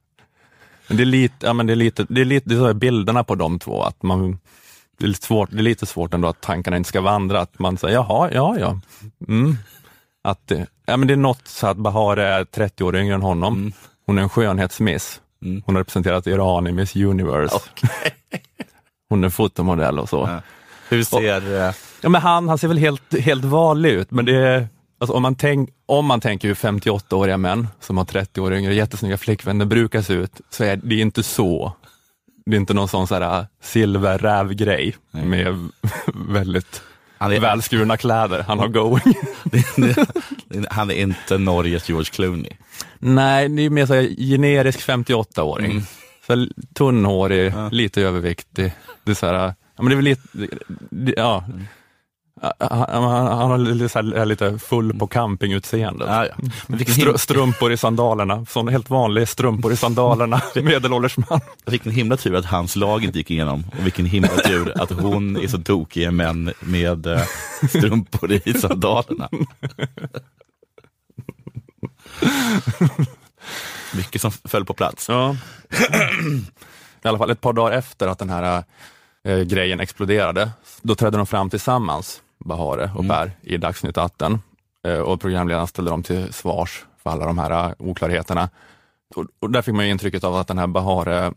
[0.98, 3.36] Det är lite, ja men det är lite, det är lite, det är bilderna på
[3.36, 4.40] de två, att man,
[4.98, 7.60] det är lite svårt, det är lite svårt ändå att tankarna inte ska vandra, att
[7.60, 8.80] man säger jaha, ja, ja.
[9.28, 9.58] Mm.
[10.24, 10.52] Att,
[10.86, 13.54] ja men det är något så att Bahare är 30 år yngre än honom.
[13.54, 13.74] Mm.
[14.06, 15.22] Hon är en skönhetsmiss.
[15.46, 15.64] Mm.
[15.66, 17.56] Hon har representerat Iran i Miss Universe.
[17.56, 18.12] Okay.
[19.10, 20.30] Hon är fotomodell och så.
[20.32, 20.42] Ja.
[20.90, 21.18] Hur ser...
[21.18, 24.68] Och, eh, ja men han, han ser väl helt, helt vanlig ut, men det är
[25.04, 28.74] Alltså om, man tänk, om man tänker hur 58-åriga män som har 30 år yngre
[28.74, 31.74] jättesnygga flickvänner brukar se ut, så är det inte så.
[32.46, 35.70] Det är inte någon sån så äh, silverrävgrej med
[36.14, 36.82] väldigt
[37.18, 39.16] han är, välskurna kläder han har going.
[40.70, 42.52] han är inte Norges George Clooney.
[43.00, 45.72] Nej, det är mer så generisk 58-åring.
[45.72, 45.84] Mm.
[46.28, 47.70] Så tunnhårig, ja.
[47.70, 48.74] lite överviktig.
[49.04, 50.58] Det är så här, ja, men det är väl lite,
[51.16, 51.44] ja.
[51.48, 51.66] Mm
[52.42, 56.08] han, han har lite, lite full på campingutseendet.
[56.08, 56.36] Ja, ja.
[56.86, 61.40] Str strumpor i sandalerna, sån helt vanlig strumpor i sandalerna, medelålders man.
[61.66, 65.38] Vilken himla tur att hans lag inte gick igenom och vilken himla tur att hon
[65.38, 67.20] är så tokig män med uh,
[67.70, 69.30] strumpor i sandalerna.
[73.96, 75.10] Mycket som föll på plats.
[75.10, 75.36] Ja.
[77.04, 78.64] I alla fall ett par dagar efter att den här
[79.24, 83.36] äh, grejen exploderade, då trädde de fram tillsammans Bahare och Per mm.
[83.42, 84.42] i Dagsnytt 18
[84.88, 88.50] eh, och programledaren ställde dem till svars för alla de här eh, oklarheterna.
[89.16, 91.34] Och, och där fick man intrycket av att den här Bahare,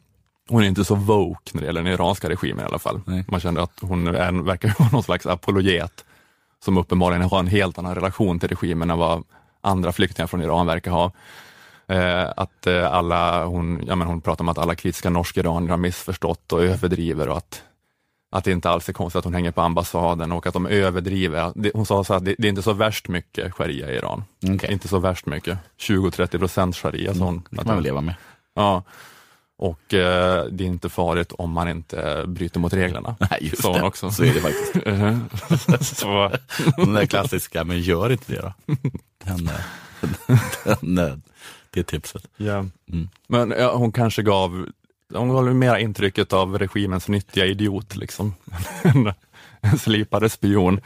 [0.48, 3.00] hon är inte så woke när det gäller den iranska regimen i alla fall.
[3.06, 3.24] Nej.
[3.28, 6.04] Man kände att hon är, verkar vara någon slags apologet
[6.64, 9.24] som uppenbarligen har en helt annan relation till regimen än vad
[9.60, 11.12] andra flyktingar från Iran verkar ha.
[11.88, 15.76] Eh, att alla, hon, ja, men hon pratar om att alla kritiska norska iranier har
[15.76, 17.62] missförstått och överdriver och att
[18.36, 21.70] att det inte alls är konstigt att hon hänger på ambassaden och att de överdriver.
[21.74, 24.24] Hon sa så att det, det är inte så värst mycket sharia i Iran.
[24.54, 24.72] Okay.
[24.72, 25.58] Inte så värst mycket.
[25.78, 27.10] 20-30 procent sharia.
[27.10, 27.18] Mm.
[27.18, 28.14] Sån, det kan man leva med.
[28.54, 28.82] Ja.
[29.58, 33.16] Och eh, det är inte farligt om man inte bryter mot reglerna.
[33.30, 33.82] Nej, just så det.
[33.82, 34.10] Också.
[34.10, 35.96] Så är det faktiskt.
[36.00, 36.32] så.
[36.76, 38.52] Den där klassiska, men gör inte det då.
[39.24, 39.50] Den,
[40.64, 41.22] den, den,
[41.70, 42.26] det är tipset.
[42.36, 42.64] Ja.
[42.92, 43.08] Mm.
[43.26, 44.66] Men ja, hon kanske gav
[45.12, 48.34] de gav mer intrycket av regimens nyttiga idiot, liksom.
[49.60, 50.80] en, slipade spion.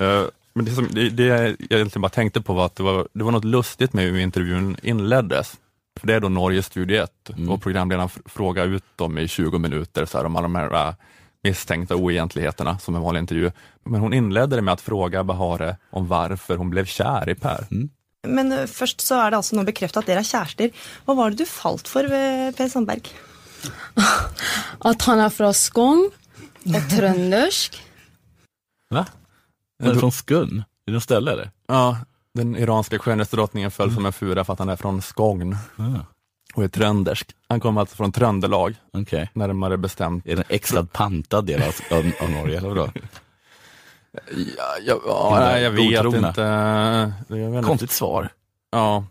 [0.00, 3.08] Uh, men det, som, det, det jag egentligen bara tänkte på var att det var,
[3.12, 5.56] det var något lustigt med hur intervjun inleddes.
[6.00, 7.50] För det är då Norge Studio 1 mm.
[7.50, 10.94] och programledaren frågar ut dem i 20 minuter så här, om alla de här uh,
[11.42, 13.50] misstänkta oegentligheterna som en vanlig intervju.
[13.84, 17.66] Men hon inledde det med att fråga Bahare om varför hon blev kär i Per.
[17.70, 17.90] Mm.
[18.26, 20.70] Men uh, först så är det alltså nu bekräftat att är kärster.
[21.04, 23.00] Vad var det du fallt för ved Per Sandberg?
[24.78, 26.10] Att han är från Skåne
[26.64, 27.82] och tröndersk.
[28.90, 29.06] Va?
[29.82, 30.64] Är det från Skåne?
[30.86, 31.50] Är det något ställe eller?
[31.68, 31.98] Ja,
[32.34, 33.94] den iranska skönhetsdrottningen föll mm.
[33.94, 35.58] som en fura för att han är från Skåne.
[35.78, 35.98] Mm.
[36.54, 37.30] Och är tröndersk.
[37.48, 39.26] Han kommer alltså från Tröndelag, okay.
[39.32, 40.26] närmare bestämt.
[40.26, 41.74] Är det en extra pantad del av,
[42.20, 42.90] av, Norge, eller vadå?
[44.56, 46.40] Ja, ja, ja jag vet inte.
[47.28, 48.28] Jag vet Konstigt svar.
[48.70, 49.04] Ja,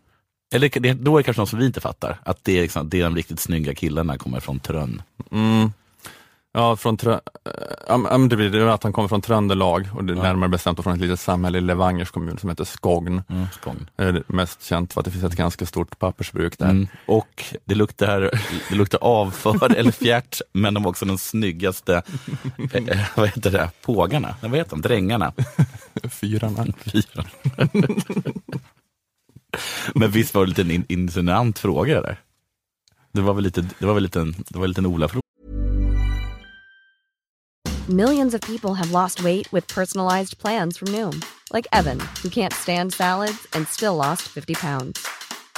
[0.53, 2.89] eller det, då är det kanske något som vi inte fattar, att det är, liksom,
[2.89, 5.01] det är de riktigt snygga killarna kommer från Trönn.
[5.31, 5.71] Mm.
[6.55, 7.19] Ja, från Trö
[7.87, 10.23] ja, det blir det att han kommer från Tröndelag och det är ja.
[10.23, 13.21] närmare bestämt från ett litet samhälle i Levangers kommun som heter Skogn.
[13.29, 13.89] Mm, Skogn.
[13.97, 16.69] är mest känt för att det finns ett ganska stort pappersbruk där.
[16.69, 16.87] Mm.
[17.05, 18.21] Och det luktar,
[18.69, 22.01] det luktar avför eller fjärt, men de har också de snyggaste,
[22.73, 24.35] eh, vad heter det, pågarna?
[24.41, 24.81] Vad heter de?
[24.81, 25.33] Drängarna?
[26.09, 26.65] Fyrarna.
[26.85, 27.29] Fyrarna.
[29.95, 32.19] Men visst var det en liten insinuant fråga där?
[33.11, 35.23] Det var väl lite, det var väl lite en, det var en liten Ola-fråga.
[37.89, 41.21] Millions of people have lost weight with personalized plans from Noom.
[41.51, 45.05] Like Evan, who can't stand salads and still lost 50 pounds.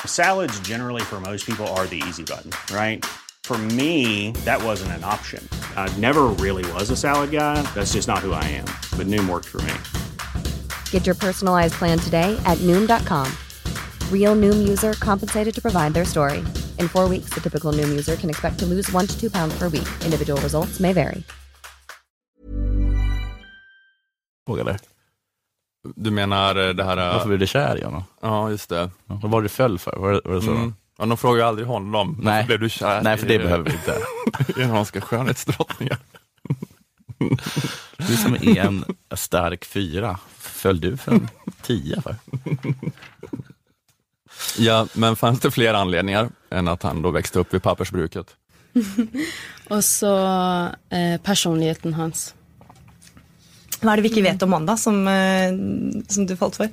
[0.06, 3.06] Salads generally for most people are the easy button, right?
[3.44, 5.48] For me, that wasn't an option.
[5.78, 7.62] I never really was a salad guy.
[7.76, 8.66] That's just not who I am.
[8.98, 9.74] But Noom worked for me.
[10.90, 13.32] Get your personalized plan today at Noom.com.
[14.20, 16.38] Real Noom user compensated to provide their story.
[16.80, 19.60] In four weeks, the typical Noom user can expect to lose one to two pounds
[19.60, 19.88] per week.
[20.06, 21.24] Individual results may vary.
[25.96, 26.98] Du menar eh, det här...
[26.98, 28.04] eh, Varför blev du kär i honom?
[28.22, 28.90] Ja, just det.
[29.08, 29.96] Ja, Vad var det du föll för?
[29.98, 30.52] Var det, var det så?
[30.52, 30.74] Mm.
[30.98, 32.18] Ja, de frågar ju aldrig honom.
[32.22, 32.34] Nej.
[32.34, 34.02] Varför blev du kär Nej, för det i- behöver vi inte.
[34.62, 35.98] Iranska skönhetsdrottningar.
[37.98, 41.30] Du som är en stark fyra, föll du för en
[41.62, 42.16] tia för?
[44.58, 48.28] Ja, men fanns det fler anledningar än att han då växte upp vid pappersbruket?
[49.70, 50.18] Och så
[50.90, 52.34] eh, personligheten hans.
[53.82, 55.54] Hva er det vi ikke vet om han, da, som, eh,
[56.08, 56.70] som du falt for?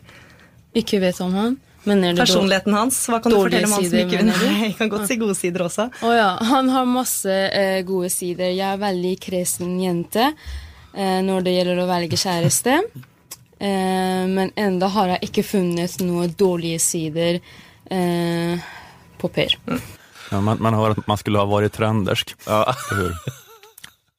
[0.76, 1.56] Ikke vet om han.
[1.82, 4.46] Det Personligheten hans, hva kan du fortelle om han som sider, ikke mener du?
[4.46, 5.88] Nei, jeg kan godt si gode sider også.
[6.06, 8.52] Å ja, han har masse eh, gode sider.
[8.54, 12.76] Jeg er veldig kresen jente eh, når det gjelder å velge kjæreste.
[13.62, 17.38] Eh, men enda har jeg ikke funnet noen dårlige sider
[17.90, 18.70] eh,
[19.18, 19.54] på Per.
[20.30, 22.34] Ja, man, man hör att man skulle ha varit tröndersk.
[22.46, 22.74] Ja.
[22.90, 23.14] Hur?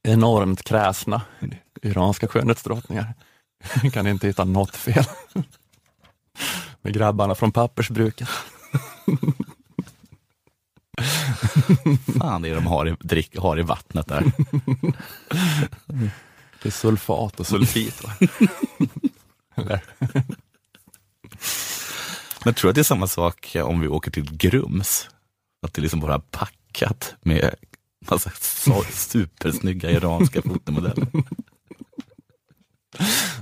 [0.04, 1.22] Enormt kräsna
[1.84, 3.14] iranska skönhetsdrottningar.
[3.94, 5.06] kan inte hitta något fel.
[6.82, 8.30] Med grabbarna från pappersbruket.
[12.20, 14.32] Fan det är de har i, drick, har i vattnet där.
[16.62, 18.02] Det är sulfat och sulfit.
[22.46, 25.10] Men tror du att det är samma sak om vi åker till Grums?
[25.66, 27.56] Att det liksom bara är packat med
[28.10, 28.32] massa
[28.92, 31.08] supersnygga iranska fotomodeller.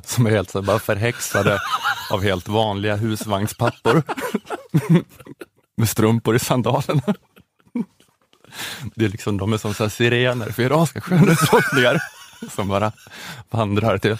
[0.06, 1.60] Som är helt så bara förhäxade
[2.12, 4.04] av helt vanliga husvagnspappor.
[5.78, 7.16] Med strumpor i sandalerna.
[8.96, 12.02] Det är liksom, de är som så här sirener för iranska skönhetsdrottningar.
[12.56, 12.92] Som bara
[13.50, 14.18] vandrar till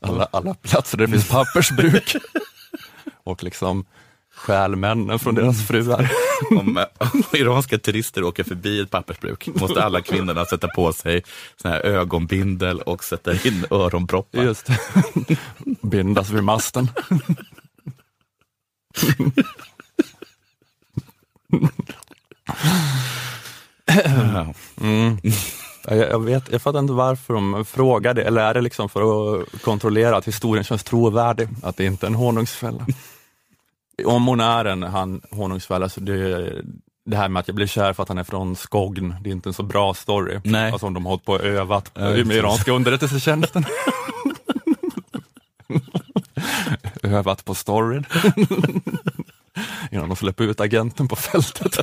[0.00, 2.16] alla, alla platser där det finns pappersbruk.
[3.24, 3.84] Och liksom
[4.34, 6.10] stjäl männen från deras fruar.
[6.50, 11.22] Om, om iranska turister åker förbi ett pappersbruk måste alla kvinnorna sätta på sig
[11.56, 14.42] sån här ögonbindel och sätta in öronproppar.
[14.42, 14.68] Just.
[15.82, 16.88] Bindas vid masten.
[24.80, 25.18] Mm.
[25.88, 29.02] Ja, Jag, vet, jag fattar inte varför de frågar det, eller är det liksom för
[29.02, 32.86] att kontrollera att historien känns trovärdig, att det inte är en honungsfälla?
[34.04, 36.52] Om hon är en han, honungsfälla, så det,
[37.04, 39.32] det här med att jag blir kär för att han är från Skogn, det är
[39.32, 40.40] inte en så bra story.
[40.44, 40.72] Nej.
[40.72, 43.64] Alltså om de har hållit på och övat Ja, med iranska underrättelsetjänsten.
[47.02, 48.06] övat på storyn.
[49.90, 51.78] Innan de släpper ut agenten på fältet.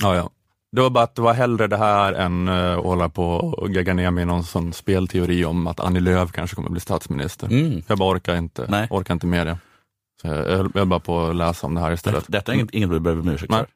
[0.00, 0.30] ja, ja.
[0.74, 3.70] Det var bara att det var hellre det här än uh, att hålla på och
[3.70, 7.46] gegga ner mig i någon sån spelteori om att Annie Lööf kanske kommer bli statsminister.
[7.46, 7.82] Mm.
[7.86, 8.86] Jag bara orkar inte, Nej.
[8.90, 9.58] orkar inte med det.
[10.22, 12.24] Så jag, höll bara på att läsa om det här istället.
[12.26, 13.66] Detta är inget, inget du behöver be om ursäkt för.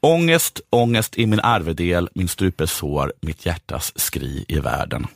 [0.00, 5.06] Ångest, ångest i min arvedel, min strupesår, mitt hjärtas skri i världen.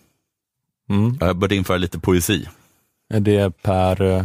[0.89, 1.17] Mm.
[1.21, 2.49] Jag började införa lite poesi.
[3.15, 4.25] Är det per uh,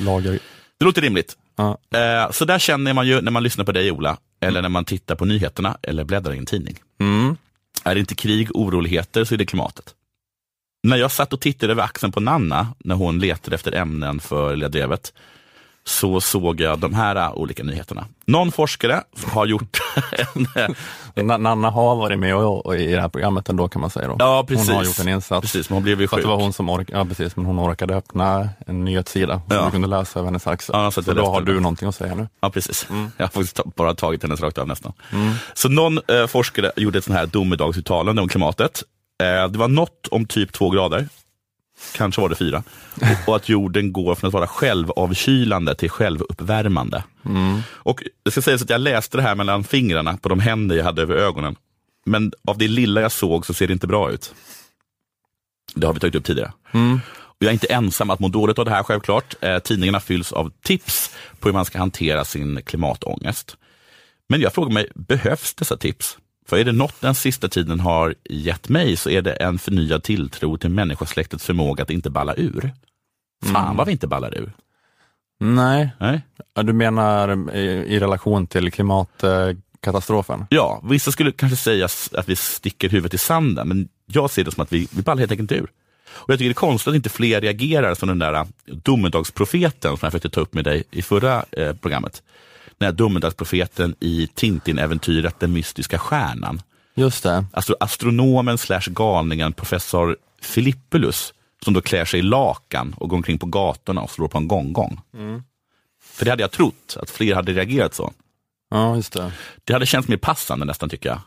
[0.00, 0.38] lager?
[0.78, 1.36] Det låter rimligt.
[1.56, 1.78] Ja.
[1.98, 4.84] Eh, så där känner man ju när man lyssnar på dig Ola, eller när man
[4.84, 6.78] tittar på nyheterna eller bläddrar i en tidning.
[7.00, 7.36] Mm.
[7.84, 9.94] Är det inte krig, oroligheter så är det klimatet.
[10.82, 14.56] När jag satt och tittade över axeln på Nanna när hon letade efter ämnen för
[14.56, 15.12] Lilla Drevet
[15.84, 18.04] så såg jag de här äh, olika nyheterna.
[18.26, 19.78] Någon forskare har gjort
[20.34, 20.46] en...
[21.14, 24.08] Na- Nanna har varit med och, och i det här programmet ändå kan man säga.
[24.08, 24.16] Då.
[24.18, 24.68] Ja, precis.
[24.68, 25.40] Hon har gjort en insats.
[25.40, 26.20] Precis, men hon blev ju sjuk.
[26.22, 29.64] det var hon som ork- ja, precis, men hon orkade öppna en nyhetssida som Ja.
[29.64, 30.72] vi kunde läsa över hennes axel.
[30.78, 32.28] Ja, så så då har du någonting att säga nu.
[32.40, 32.86] Ja, precis.
[33.16, 34.92] Jag har faktiskt bara tagit hennes rakt av nästan.
[35.12, 35.32] Mm.
[35.54, 38.82] Så någon eh, forskare gjorde ett sånt här domedagsuttalande om klimatet.
[39.22, 41.08] Eh, det var något om typ två grader.
[41.94, 42.62] Kanske var det fyra.
[42.94, 47.04] Och, och att jorden går från att vara självavkylande till självuppvärmande.
[47.68, 50.84] Och det ska sägas att jag läste det här mellan fingrarna på de händer jag
[50.84, 51.56] hade över ögonen.
[52.06, 54.34] Men av det lilla jag såg så ser det inte bra ut.
[55.74, 56.52] Det har vi tagit upp tidigare.
[57.14, 59.34] Och jag är inte ensam att må dåligt av det här självklart.
[59.40, 63.56] Eh, tidningarna fylls av tips på hur man ska hantera sin klimatångest.
[64.28, 66.18] Men jag frågar mig, behövs dessa tips?
[66.52, 70.02] För är det något den sista tiden har gett mig så är det en förnyad
[70.02, 72.70] tilltro till människosläktets förmåga att inte balla ur.
[73.44, 73.76] Fan Mm.
[73.76, 74.52] vad vi inte ballar ur.
[75.40, 76.22] Nej, Nej?
[76.54, 77.60] Du menar i,
[77.94, 80.46] i relation till klimatkatastrofen?
[80.50, 84.50] Ja, vissa skulle kanske säga att vi sticker huvudet i sanden, men jag ser det
[84.50, 85.70] som att vi, vi ballar helt enkelt ur.
[86.08, 89.96] Och jag tycker det är konstigt att inte fler reagerar som den där äh, domedagsprofeten
[89.96, 92.22] som jag försökte ta upp med dig i förra eh, programmet.
[92.82, 96.62] Den här domedagsprofeten i Tintin-äventyret Den mystiska stjärnan.
[96.94, 97.44] Just det.
[97.52, 103.38] Alltså astronomen slash galningen professor Filippulus som då klär sig i lakan och går omkring
[103.38, 105.00] på gatorna och slår på en gonggong.
[105.14, 105.42] Mm.
[106.02, 108.12] För det hade jag trott, att fler hade reagerat så.
[108.70, 109.32] Ja, just det.
[109.64, 111.20] Det hade känts mer passande nästan tycker jag.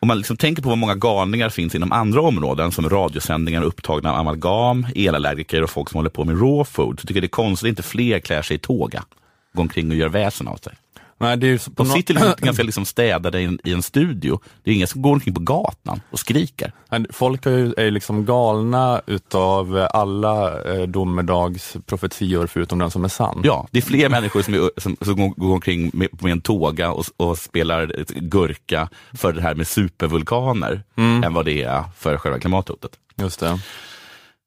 [0.00, 4.12] Om man liksom tänker på vad många galningar finns inom andra områden som radiosändningar upptagna
[4.12, 7.26] av amalgam, elallergiker och folk som håller på med raw food, så tycker jag det
[7.26, 9.04] är konstigt att inte fler klär sig i tåga.
[9.54, 10.72] Går omkring och gör väsen av sig.
[11.18, 14.40] Nej, det är De sitter liksom ganska liksom städade i en, i en studio.
[14.62, 16.72] Det är ingen som går omkring på gatan och skriker.
[17.10, 23.40] Folk är är liksom galna utav alla eh, domedagsprofetior förutom den som är sann.
[23.44, 26.40] Ja, det är fler människor som, är, som, som går- går omkring med, med en
[26.40, 30.82] tåga och, och spelar gurka för det här med supervulkaner
[31.24, 32.90] än vad det är för själva klimathotet.
[33.16, 33.58] Just det.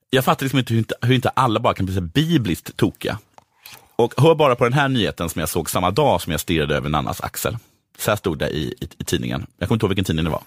[0.09, 3.17] Jag fattar liksom inte hur, inte hur inte alla bara kan bli så bibliskt tokiga.
[3.97, 6.75] Och hör bara på den här nyheten som jag såg samma dag som jag stirrade
[6.75, 7.57] över Nannas axel.
[7.97, 9.45] Så här stod det i, i, i tidningen.
[9.57, 10.41] Jag kommer inte ihåg vilken tidning det var.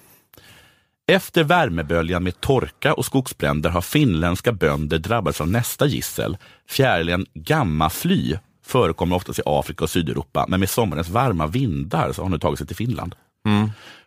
[1.07, 6.37] Efter värmeböljan med torka och skogsbränder har finländska bönder drabbats av nästa gissel.
[6.69, 8.37] Fjärilen gammafly
[8.67, 12.39] förekommer oftast i Afrika och Sydeuropa, men med sommarens varma vindar så har den nu
[12.39, 13.15] tagit sig till Finland.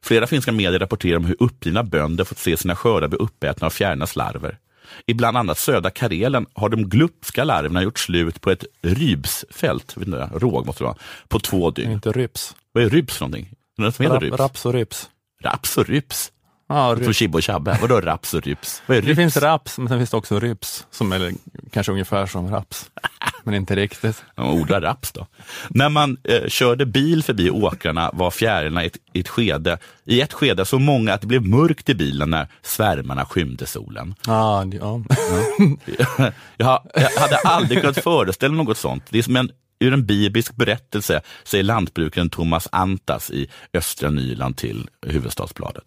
[0.02, 3.72] Flera finska medier rapporterar om hur uppgivna bönder fått se sina skördar bli uppätna av
[3.72, 4.58] fjärilarnas larver.
[5.06, 10.08] I bland annat södra Karelen har de glupska larverna gjort slut på ett rybsfält, vet
[10.08, 11.92] inte, råg måste det vara, på två dygn.
[11.92, 12.56] Inte ryps.
[12.72, 13.50] Vad är rybs för någonting?
[13.80, 14.40] Är det Rap, rybs?
[14.40, 15.10] raps och ryps.
[15.44, 16.32] Raps och ryps?
[16.70, 17.18] Ja, Från ryps.
[17.18, 17.78] Chibbo och Chabbe.
[17.82, 18.82] Vadå raps och ryps?
[18.86, 19.18] Vad är Det ryps?
[19.18, 21.32] finns raps, men sen finns det också ryps, som är
[21.72, 22.90] kanske ungefär som raps.
[23.44, 24.24] Men inte riktigt.
[24.36, 25.28] Ja, odla raps då.
[25.70, 30.22] När man eh, körde bil förbi åkrarna var fjärilarna i ett, i ett skede, i
[30.22, 34.16] ett skede så många att det blev mörkt i bilen när svärmarna skymde solen.
[34.28, 35.02] Ah, det- ja.
[36.58, 39.04] jag, jag hade aldrig kunnat föreställa något sånt.
[39.10, 44.58] Det är som en, ur en biblisk berättelse, säger lantbrukaren Thomas Antas i östra Nyland
[44.58, 45.84] till Huvudstadsbladet.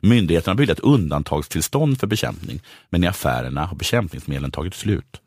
[0.00, 5.20] Myndigheterna har beviljat undantagstillstånd för bekämpning, men i affärerna har bekämpningsmedlen tagit slut.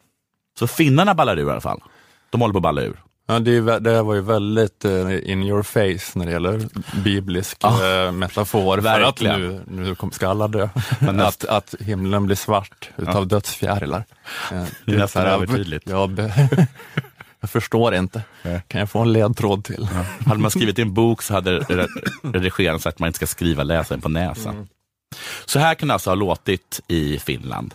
[0.62, 1.82] Så finnarna ballar ur i alla fall.
[2.30, 3.02] De håller på att balla ur.
[3.28, 6.62] Ja, det, är det var ju väldigt eh, in your face när det gäller
[7.04, 8.82] biblisk eh, metafor.
[8.82, 10.70] För att nu, nu ska alla dö.
[11.00, 14.04] Men att, att himlen blir svart utav dödsfjärilar.
[14.52, 15.90] Eh, Det är nästan övertydligt.
[15.90, 16.20] Jag,
[17.40, 18.22] jag förstår inte.
[18.68, 19.88] Kan jag få en ledtråd till?
[20.26, 21.88] Hade man skrivit i en bok så hade re-
[22.34, 24.68] redigeraren sagt att man inte ska skriva läsaren på näsan.
[25.46, 27.74] Så här kan det alltså ha låtit i Finland.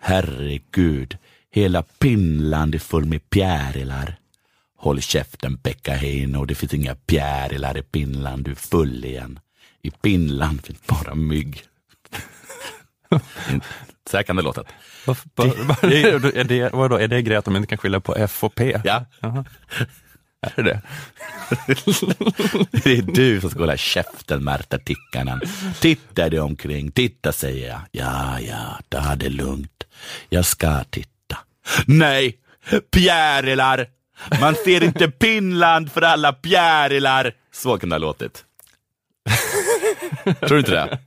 [0.00, 1.16] Herregud,
[1.52, 4.16] hela Finland är full med fjärilar.
[4.78, 9.40] Håll käften Pekka Heino, det finns inga fjärilar i Finland, du är full igen.
[9.82, 11.62] I Finland finns bara mygg.
[14.10, 14.64] Så här kan det låta.
[15.06, 15.86] Varför-
[16.36, 18.80] är, det, vadå, är det grej att de inte kan skilja på F och P?
[18.84, 19.04] Ja,
[20.42, 20.82] Är det det?
[22.84, 25.40] det är du som ska hålla käften Märta Tikkanen.
[25.80, 27.80] Titta dig omkring, titta säger jag.
[27.90, 29.84] Ja, ja, ta det lugnt.
[30.28, 31.10] Jag ska titta.
[31.86, 32.38] Nej,
[32.90, 33.86] pjärilar.
[34.40, 37.32] Man ser inte Finland för alla pjärilar.
[37.52, 38.44] Så kan det ha låtit.
[40.24, 40.98] Tror du inte det?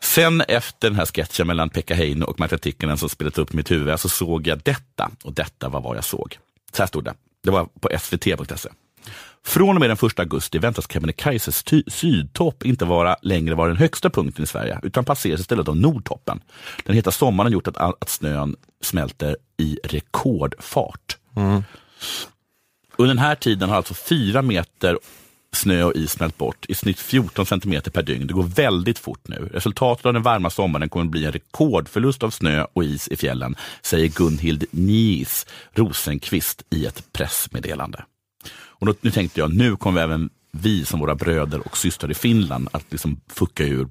[0.00, 3.56] Sen efter den här sketchen mellan Pekka Heino och Märta Tikkanen som spelat upp i
[3.56, 6.38] mitt huvud så såg jag detta och detta var vad jag såg.
[6.72, 7.14] Så här stod det.
[7.44, 8.68] Det var på svt.se.
[9.46, 13.76] Från och med den 1 augusti väntas Kebnekaises ty- sydtopp inte vara längre vara den
[13.76, 16.40] högsta punkten i Sverige, utan passeras istället av Nordtoppen.
[16.84, 21.16] Den heta sommaren har gjort att, att snön smälter i rekordfart.
[22.96, 24.98] Under den här tiden har alltså fyra meter
[25.52, 28.26] snö och is smält bort, i snitt 14 centimeter per dygn.
[28.26, 29.48] Det går väldigt fort nu.
[29.52, 33.16] Resultatet av den varma sommaren kommer att bli en rekordförlust av snö och is i
[33.16, 38.04] fjällen, säger Gunhild Nies Rosenqvist i ett pressmeddelande.
[38.84, 42.14] Och då, nu tänkte jag, nu kommer även vi som våra bröder och systrar i
[42.14, 43.88] Finland att liksom fucka ur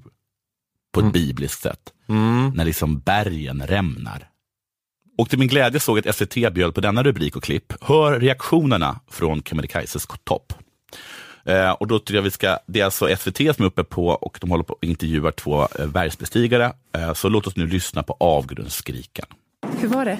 [0.92, 1.92] på ett bibliskt sätt.
[2.54, 4.28] När liksom bergen rämnar.
[5.18, 7.72] Och till min glädje såg jag att SVT bjöd på denna rubrik och klipp.
[7.80, 10.52] Hör reaktionerna från Kebnekaises topp.
[11.44, 14.08] Eh, och då tycker jag vi ska, det är alltså SVT som är uppe på
[14.08, 16.72] och de håller på att intervjua två eh, bergsbestigare.
[16.96, 19.26] Eh, så låt oss nu lyssna på avgrundsskriken.
[19.78, 20.18] Hur var det?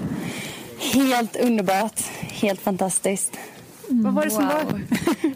[0.79, 2.01] Helt underbart.
[2.21, 3.39] Helt fantastiskt.
[3.89, 4.55] Vad var det som var...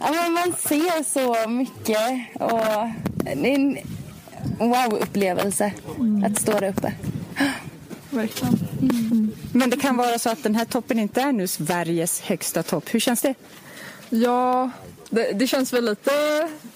[0.01, 2.89] Ja, men man ser så mycket och
[3.37, 3.79] det är en
[4.59, 5.73] wow-upplevelse
[6.25, 6.93] att stå där uppe.
[8.11, 8.59] Verkligen.
[9.53, 12.95] Men det kan vara så att den här toppen inte är nu Sveriges högsta topp.
[12.95, 13.35] Hur känns det?
[14.09, 14.71] Ja,
[15.11, 16.11] det, det känns väl lite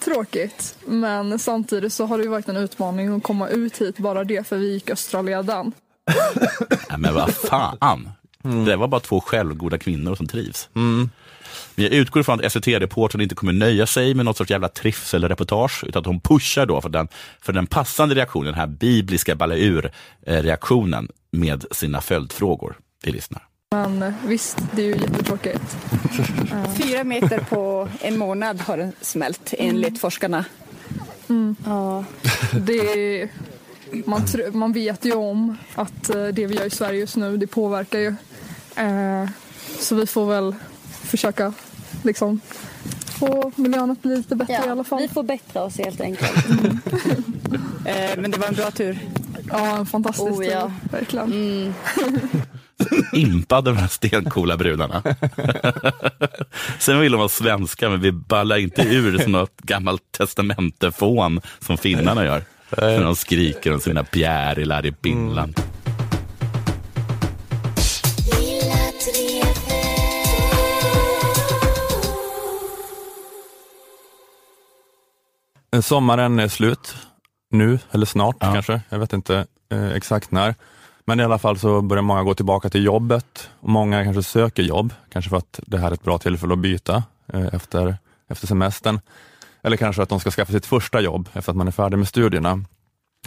[0.04, 0.74] tråkigt.
[0.86, 4.46] Men samtidigt så har det ju varit en utmaning att komma ut hit bara det
[4.46, 5.72] för vi gick östra leden.
[6.88, 8.08] Nej, men vad fan.
[8.66, 10.68] Det var bara två självgoda kvinnor som trivs.
[10.72, 11.10] Men
[11.74, 16.00] jag utgår ifrån att SVT-reportern inte kommer nöja sig med något sorts jävla trivselreportage, utan
[16.00, 17.08] att hon pushar då för den,
[17.40, 23.42] för den passande reaktionen, den här bibliska balla-ur-reaktionen med sina följdfrågor till lyssnare.
[23.70, 25.76] Men visst, det är ju jättetråkigt.
[26.76, 30.44] Fyra meter på en månad har den smält enligt forskarna.
[31.28, 31.56] Mm.
[32.52, 33.28] Det är,
[34.06, 37.36] man, tr- man vet ju om att eh, det vi gör i Sverige just nu,
[37.36, 38.14] det påverkar ju.
[38.76, 39.28] Eh,
[39.78, 40.54] så vi får väl
[41.12, 41.52] försöka
[42.02, 42.40] liksom
[43.18, 44.98] få miljön att bli lite bättre i alla fall.
[45.02, 46.32] Vi får bättra oss helt enkelt.
[47.86, 48.98] Eh, Men det var en bra tur.
[49.50, 50.60] Ja, en fantastisk Oh, ja.
[50.60, 51.32] tur, verkligen.
[51.32, 51.72] Mm.
[53.12, 55.02] impad de här stencoola brudarna.
[56.78, 61.78] Sen vill de vara svenska, men vi ballar inte ur som något gammalt testamentefån som
[61.78, 62.44] finnarna gör.
[62.76, 65.58] När de skriker om sina bjärilar i Finland.
[65.58, 65.64] Eh,
[75.80, 76.94] Sommaren är slut
[77.50, 78.80] nu, eller snart kanske.
[78.88, 80.54] Jag vet inte eh, exakt när.
[81.04, 84.62] Men i alla fall så börjar många gå tillbaka till jobbet och många kanske söker
[84.62, 87.02] jobb, kanske för att det här är ett bra tillfälle att byta
[87.32, 87.96] eh, efter,
[88.28, 89.00] efter semestern.
[89.62, 92.08] Eller kanske att de ska skaffa sitt första jobb efter att man är färdig med
[92.08, 92.64] studierna.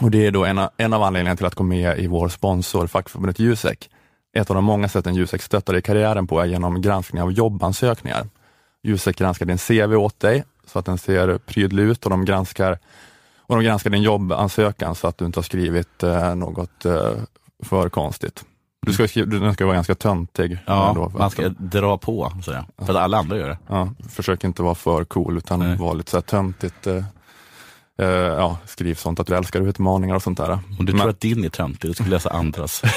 [0.02, 2.28] Och Det är då en, av- en av anledningarna till att gå med i vår
[2.28, 3.90] sponsor, fackförbundet Jusek.
[4.36, 7.32] Ett av de många sätten Jusek stöttar dig i karriären på är genom granskning av
[7.32, 8.26] jobbansökningar.
[8.82, 12.78] Jusek granskar din CV åt dig så att den ser prydlig ut och de granskar,
[13.38, 17.10] och de granskar din jobbansökan så att du inte har skrivit eh, något eh,
[17.64, 18.44] för konstigt.
[18.86, 20.58] Du ska, skriva, den ska vara ganska töntig.
[20.66, 22.64] Ja, för man att- ska dra på, så jag.
[22.86, 23.58] för att alla andra gör det.
[23.68, 26.86] Ja, försök inte vara för cool utan vara lite så här töntigt.
[26.86, 27.04] Eh,
[27.98, 30.50] eh, ja, skriv sånt att du älskar utmaningar och sånt där.
[30.78, 32.82] Om du Men- tror att din är töntig, du ska läsa andras.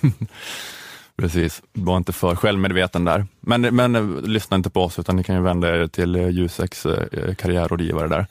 [1.18, 3.26] Precis, var inte för självmedveten där.
[3.40, 6.28] Men, men eh, lyssna inte på oss utan ni kan ju vända er till eh,
[6.28, 8.26] Juseks eh, karriärrådgivare där.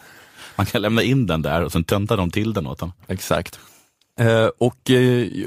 [0.55, 2.91] Man kan lämna in den där och sen tönta de till den åt en.
[3.07, 3.59] Exakt.
[4.19, 4.89] Eh, och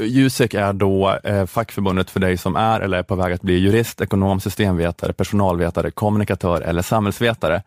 [0.06, 3.58] Jusek är då eh, fackförbundet för dig som är eller är på väg att bli
[3.58, 7.62] jurist, ekonom, systemvetare, personalvetare, kommunikatör eller samhällsvetare.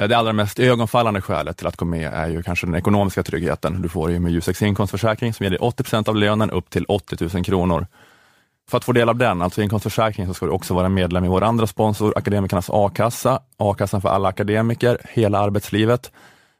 [0.00, 3.22] Eh, Det allra mest ögonfallande skälet till att gå med är ju kanske den ekonomiska
[3.22, 3.82] tryggheten.
[3.82, 7.28] Du får ju med Juseks inkomstförsäkring som ger dig 80 av lönen upp till 80
[7.34, 7.86] 000 kronor.
[8.70, 11.28] För att få del av den, alltså inkomstförsäkringen, så ska du också vara medlem i
[11.28, 13.40] vår andra sponsor, Akademikernas a-kassa.
[13.56, 16.12] A-kassan för alla akademiker, hela arbetslivet.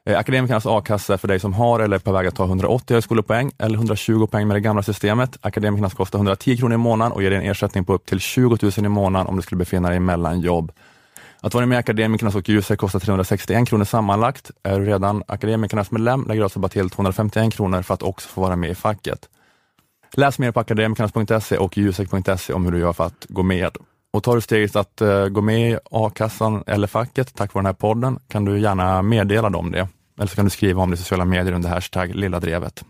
[0.05, 2.93] Eh, Akademikernas a-kassa är för dig som har eller är på väg att ta 180
[2.93, 5.37] högskolepoäng eller 120 poäng med det gamla systemet.
[5.41, 8.57] Akademikernas kostar 110 kronor i månaden och ger dig en ersättning på upp till 20
[8.61, 10.71] 000 i månaden om du skulle befinna dig mellan jobb.
[11.41, 14.51] Att vara med i Akademikernas och Ljuset kostar 361 kronor sammanlagt.
[14.63, 18.29] Är du redan Akademikernas medlem lägger du alltså bara till 251 kronor för att också
[18.29, 19.29] få vara med i facket.
[20.17, 23.77] Läs mer på akademikernas.se och jusek.se om hur du gör för att gå med.
[24.13, 27.65] Och tar du steget att eh, gå med i a-kassan eller facket tack vare den
[27.65, 29.87] här podden kan du gärna meddela dem det.
[30.17, 32.83] Eller så kan du skriva om det i sociala medier under hashtag lilla drevet.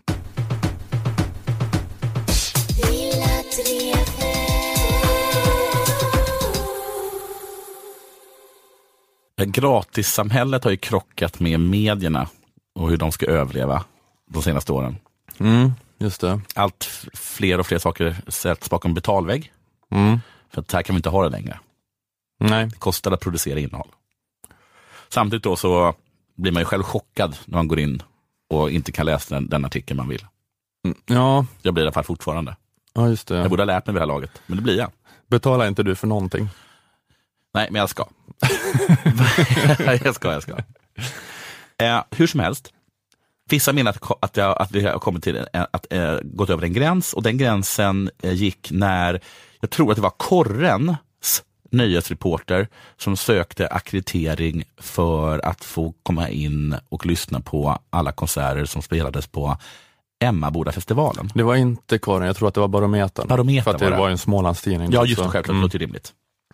[9.44, 12.28] Gratissamhället har ju krockat med medierna
[12.74, 13.84] och hur de ska överleva
[14.30, 14.96] de senaste åren.
[15.38, 15.72] Mm,
[16.02, 16.40] just det.
[16.54, 16.84] Allt
[17.14, 19.52] fler och fler saker sätts bakom betalvägg.
[19.90, 20.20] Mm.
[20.50, 21.58] För att här kan vi inte ha det längre.
[22.40, 22.66] Nej.
[22.66, 23.88] Det kostar att producera innehåll.
[25.08, 25.94] Samtidigt då så
[26.36, 28.02] blir man ju själv chockad när man går in
[28.50, 30.26] och inte kan läsa den, den artikel man vill.
[31.06, 31.46] Ja.
[31.62, 32.56] Jag blir i alla fall fortfarande.
[32.94, 33.36] Ja, just det.
[33.36, 34.90] Jag borde ha lärt mig vid det här laget, men det blir jag.
[35.26, 36.48] Betalar inte du för någonting?
[37.54, 38.06] Nej, men jag ska.
[40.04, 40.56] jag ska, jag ska.
[41.78, 42.72] Eh, hur som helst,
[43.50, 46.62] vissa menar att, att, jag, att vi har kommit till en- att, eh, gått över
[46.64, 49.20] en gräns och den gränsen eh, gick när,
[49.60, 56.76] jag tror att det var Korrens nöjesreporter som sökte akkreditering för att få komma in
[56.88, 59.56] och lyssna på alla konserter som spelades på
[60.24, 61.30] Emmabodafestivalen.
[61.34, 63.28] Det var inte Karin, jag tror att det var Barometern.
[63.28, 64.12] Barometern För att det var var, det.
[64.12, 64.90] en Smålandstidning.
[64.92, 65.48] Ja, just det, självklart.
[65.48, 65.60] Mm.
[65.60, 66.12] Det låter rimligt.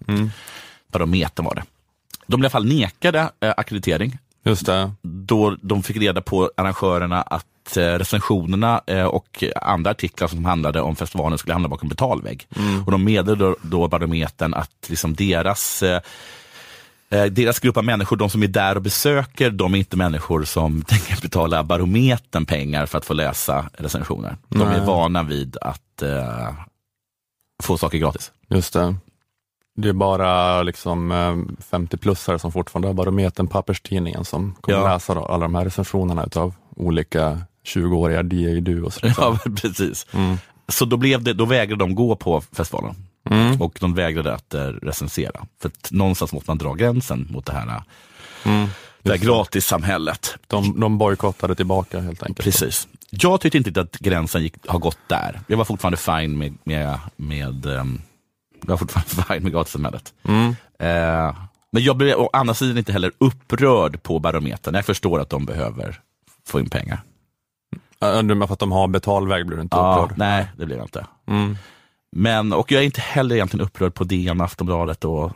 [0.09, 0.31] Mm.
[0.93, 1.63] Barometern var det.
[2.27, 4.19] De blev i alla fall nekade eh, akkreditering.
[4.49, 4.91] Just det.
[5.03, 10.81] Då de fick reda på arrangörerna att eh, recensionerna eh, och andra artiklar som handlade
[10.81, 12.47] om festivalen skulle hamna bakom betalvägg.
[12.57, 12.85] Mm.
[12.85, 16.01] Och de meddelade då, då Barometern att liksom deras eh,
[17.31, 20.83] deras grupp av människor, de som är där och besöker, de är inte människor som
[20.87, 24.37] tänker betala Barometern pengar för att få läsa recensioner.
[24.49, 24.87] De är Nej.
[24.87, 26.55] vana vid att eh,
[27.63, 28.33] få saker gratis.
[28.49, 28.95] Just det.
[29.81, 31.37] Det är bara liksom eh,
[31.77, 34.93] 50-plussare som fortfarande har Barometern, papperstidningen, som kommer Ja.
[34.93, 38.99] läsa alla de här recensionerna utav olika 20-åriga DJ-duos.
[39.03, 40.07] Ja, precis.
[40.69, 42.95] Så då, blev det, då vägrade de gå på festivalen.
[43.31, 43.63] Mm.
[43.63, 45.47] Och de vägrade att eh, recensera.
[45.63, 47.83] För att någonstans måste man dra gränsen mot det här,
[48.45, 48.69] Mm.
[49.03, 50.35] det här gratissamhället.
[50.47, 52.45] De, de bojkottade tillbaka helt enkelt.
[52.45, 52.89] Precis.
[53.11, 55.41] Jag tyckte inte att gränsen gick, har gått där.
[55.47, 58.01] Jag var fortfarande fine med, med, med, ehm,
[58.61, 60.15] jag var fortfarande fine med gratissamhället.
[60.23, 60.49] Mm.
[60.79, 61.37] Eh,
[61.73, 64.75] men jag blev å andra sidan inte heller upprörd på barometern.
[64.75, 66.01] Jag förstår att de behöver
[66.47, 67.01] få in pengar.
[68.01, 70.19] Menar för att de har betalväg blir du inte Ja, upprörd?
[70.19, 71.07] nej, det blev jag inte.
[71.27, 71.57] Mm.
[72.17, 75.33] Men, och jag är inte heller egentligen upprörd på DN, Aftonbladet och,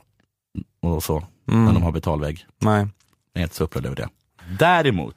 [0.82, 1.64] och så, Mm.
[1.64, 2.46] när de har betalväg.
[2.58, 2.86] Nej.
[3.32, 4.08] Jag är inte så upprörd över det.
[4.58, 5.16] Däremot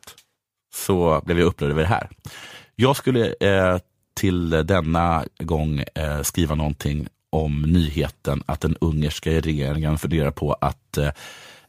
[0.76, 2.10] så blev jag upprörd över det här.
[2.76, 3.78] Jag skulle eh,
[4.16, 10.98] till denna gång eh, skriva någonting om nyheten att den ungerska regeringen funderar på att
[10.98, 11.10] eh,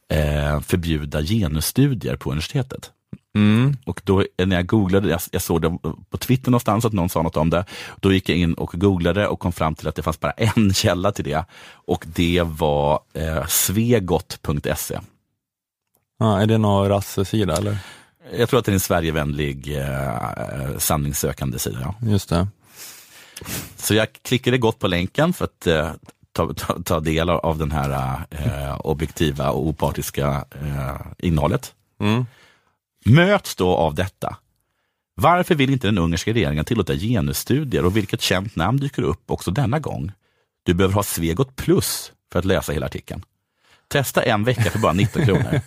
[0.08, 2.90] eh, förbjuda genusstudier på universitetet.
[3.34, 3.76] Mm.
[3.84, 5.78] Och då eh, när jag googlade, jag, jag såg det
[6.10, 7.64] på Twitter någonstans att någon sa något om det.
[8.00, 10.74] Då gick jag in och googlade och kom fram till att det fanns bara en
[10.74, 11.44] källa till det.
[11.70, 14.98] Och det var eh, svegot.se.
[16.18, 17.78] Ja, är det någon rassesida eller?
[18.38, 21.78] Jag tror att det är en Sverigevänlig eh, sanningssökande sida.
[21.82, 22.08] Ja.
[22.08, 22.48] Just det.
[23.76, 25.92] Så jag klickade gott på länken för att eh,
[26.32, 31.74] ta, ta, ta del av, den här eh, objektiva och opartiska eh, innehållet.
[32.00, 32.26] Mm.
[33.04, 34.36] Möts då av detta.
[35.14, 39.50] Varför vill inte den ungerska regeringen tillåta genusstudier och vilket känt namn dyker upp också
[39.50, 40.12] denna gång?
[40.62, 43.24] Du behöver ha Svegot plus för att läsa hela artikeln.
[43.88, 45.60] Testa en vecka för bara 19 kronor.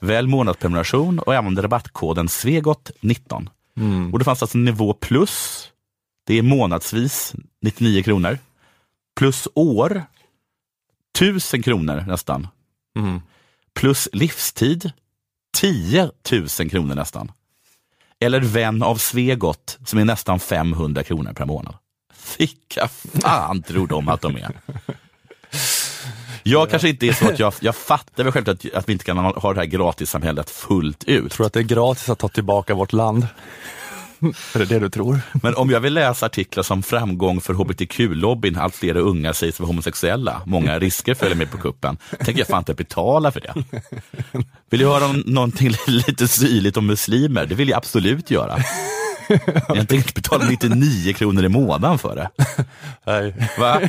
[0.00, 3.48] Välj månadsprenumeration och använd rabattkoden Svegot19.
[3.76, 4.12] Mm.
[4.12, 5.68] Och det fanns alltså nivå plus.
[6.26, 8.38] Det är månadsvis 99 kronor.
[9.16, 10.04] Plus år
[11.18, 12.48] 1000 kronor nästan.
[12.98, 13.20] Mm.
[13.74, 14.92] Plus livstid
[15.56, 17.32] 10 000 kronor nästan.
[18.20, 21.74] Eller vän av Svegot som är nästan 500 kronor per månad.
[22.38, 22.88] Vilka
[23.22, 24.52] fan tror de att de är?
[26.42, 29.04] Jag kanske inte är så att jag, jag fattar väl självklart att, att vi inte
[29.04, 31.32] kan ha det här gratissamhället fullt ut.
[31.32, 33.26] Tror du att det är gratis att ta tillbaka vårt land?
[34.54, 35.20] är det det du tror?
[35.42, 39.66] Men om jag vill läsa artiklar som framgång för hbtq-lobbyn, allt fler unga sägs vara
[39.66, 43.54] homosexuella, många risker följer med på kuppen, tänker jag fan inte betala för det.
[44.70, 47.46] Vill jag höra om någonting lite syrligt om muslimer?
[47.46, 48.58] Det vill jag absolut göra.
[49.68, 52.30] Jag tänker inte betala 99 kronor i månaden för det.
[53.06, 53.34] Nej.
[53.58, 53.80] Va?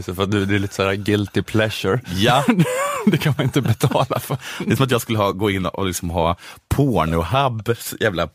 [0.00, 2.00] För att du, det är lite sådär guilty pleasure.
[2.14, 2.44] Ja.
[3.06, 4.36] det kan man inte betala för.
[4.64, 6.36] Det är som att jag skulle ha, gå in och liksom ha
[6.68, 8.28] Pornhubs jävla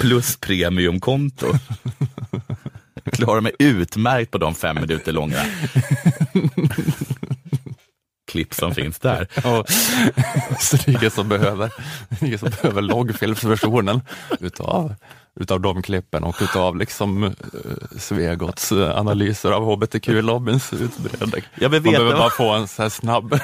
[0.00, 1.46] plus premiumkonto.
[3.04, 5.44] Jag klarar mig utmärkt på de fem minuter långa
[8.28, 9.28] klipp som finns där.
[9.44, 9.64] Ja,
[10.60, 11.72] så det är ingen som behöver,
[12.20, 14.00] ingen som behöver långfilmsversionen
[14.40, 14.94] utav,
[15.40, 17.30] utav de klippen och utav liksom uh,
[17.98, 21.42] Svegots eh, analyser av hbtq-lobbyns utbredning.
[21.54, 23.40] Jag vill Man behöver bara få en så här snabb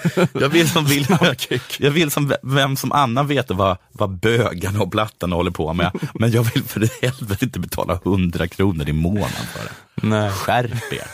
[0.32, 1.06] Jag vill som, vill,
[1.78, 5.92] jag vill som vem som annan veta vad, vad bögarna och blattarna håller på med.
[6.14, 10.06] Men jag vill för helvete inte betala 100 kronor i månaden för det.
[10.06, 10.30] Nej.
[10.30, 11.06] Skärp er.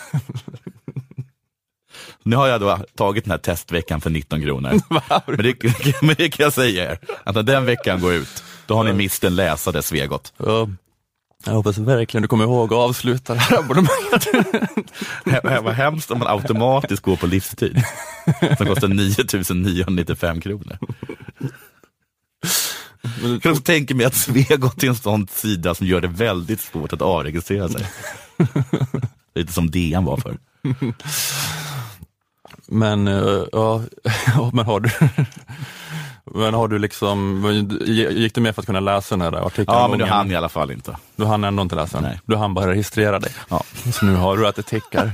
[2.22, 4.80] Nu har jag då tagit den här testveckan för 19 kronor.
[5.26, 8.74] Men det, men det kan jag säga er, att när den veckan går ut, då
[8.74, 10.32] har ni mist en läsare Svegot.
[10.36, 10.68] Ja.
[11.44, 14.26] Jag hoppas verkligen du kommer ihåg att avsluta det här abonnemanget.
[15.24, 17.82] Det var hemskt om man automatiskt går på livstid.
[18.58, 20.78] Som kostar 9995 kronor.
[23.22, 26.60] Jag kan också tänka mig att Svegot är en sån sida som gör det väldigt
[26.60, 27.86] svårt att avregistrera sig.
[29.34, 30.38] Lite som DN var för.
[32.66, 33.82] Men, eh, ja,
[34.52, 34.90] men har du
[36.34, 37.44] men har du liksom,
[37.86, 39.66] gick du med för att kunna läsa den här artikeln?
[39.68, 40.08] Ja, men Ungern?
[40.08, 40.96] hann i alla fall inte.
[41.16, 42.10] Du hann ändå inte läsa den?
[42.10, 42.20] Nej.
[42.26, 43.30] Du hann bara registrera dig?
[43.48, 43.62] Ja.
[43.92, 45.10] Så nu har du att det tickar.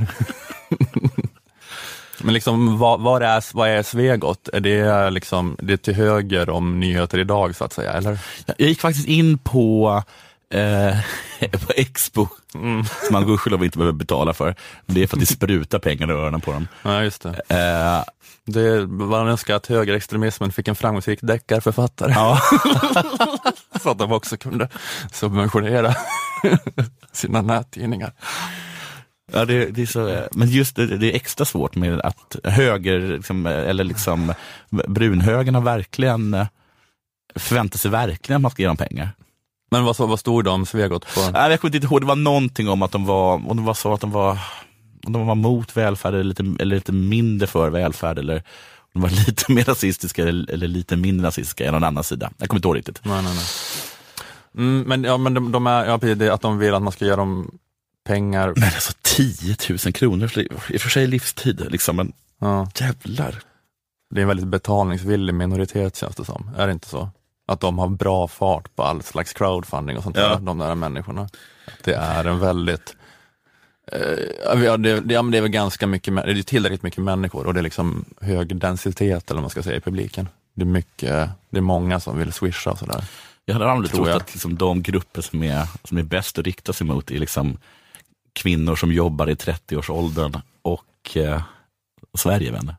[2.22, 4.48] men liksom, vad, vad, är, vad är Svegot?
[4.48, 8.18] Är det liksom, det är till höger om nyheter idag så att säga, eller?
[8.56, 10.02] Jag gick faktiskt in på,
[10.55, 10.96] eh,
[11.66, 14.55] på Expo, som man gudskelov inte behöver betala för.
[14.86, 16.68] Det är för att det sprutar pengar i öronen på dem.
[16.82, 17.42] Ja, just det.
[17.48, 18.05] Eh,
[18.44, 22.12] det man önskar att högerextremismen fick en framgångsrik deckarförfattare.
[22.12, 22.40] Ja.
[23.82, 24.68] så att de också kunde
[25.12, 25.94] subventionera
[27.12, 28.12] sina nättidningar.
[29.32, 32.36] Ja, det, det är så, eh, men just det, det är extra svårt med att
[32.44, 34.34] höger, liksom, eller liksom
[34.70, 36.46] brunhögern har verkligen eh,
[37.34, 39.11] förväntar sig verkligen att man ska ge dem pengar.
[39.75, 41.20] Men vad, så- vad stod om Svegot på?
[41.33, 43.75] Nej, jag kommer inte ihåg, det var någonting om att de var, om det var
[43.75, 44.39] så att de var,
[45.07, 48.43] om de var mot välfärd eller lite, eller lite mindre för välfärd eller
[48.93, 52.31] de var lite mer rasistiska eller, eller lite mindre rasistiska än någon annan sida.
[52.39, 53.01] Jag kommer inte ihåg riktigt.
[53.05, 53.45] Nej, nej, nej.
[54.57, 56.93] Mm, men ja, men de, de är, ja, det är att de vill att man
[56.93, 57.59] ska ge dem
[58.07, 58.53] pengar.
[58.57, 62.68] Men alltså 10 000 kronor, i och för sig livstid, liksom, men Ja.
[62.81, 63.35] jävlar.
[64.14, 66.51] Det är en väldigt betalningsvillig minoritet känns det som.
[66.57, 67.11] Är det inte så?
[67.47, 70.28] Att de har bra fart på all slags crowdfunding och sånt Ja.
[70.28, 71.28] där, de där människorna.
[71.84, 72.97] Det är en väldigt
[73.92, 74.01] eh,
[74.64, 77.47] ja, det, det, ja, men det är väl ganska mycket, det är tillräckligt mycket människor
[77.47, 80.28] och det är liksom hög densitet eller vad man ska säga i publiken.
[80.55, 83.05] Det är mycket, det är många som vill swisha och sådär.
[83.45, 84.22] Jag hade aldrig Tror trott jag.
[84.22, 87.59] att liksom, de grupper som är, som är bäst att rikta sig mot är liksom
[88.32, 91.42] kvinnor som jobbar i 30-årsåldern och eh,
[92.18, 92.76] Sverigevänner.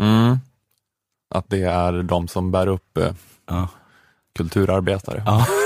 [0.00, 0.38] Mm.
[1.34, 3.12] Att det är de som bär upp eh,
[3.46, 3.68] Ja.
[4.38, 5.22] Kulturarbetare.
[5.26, 5.46] Ja.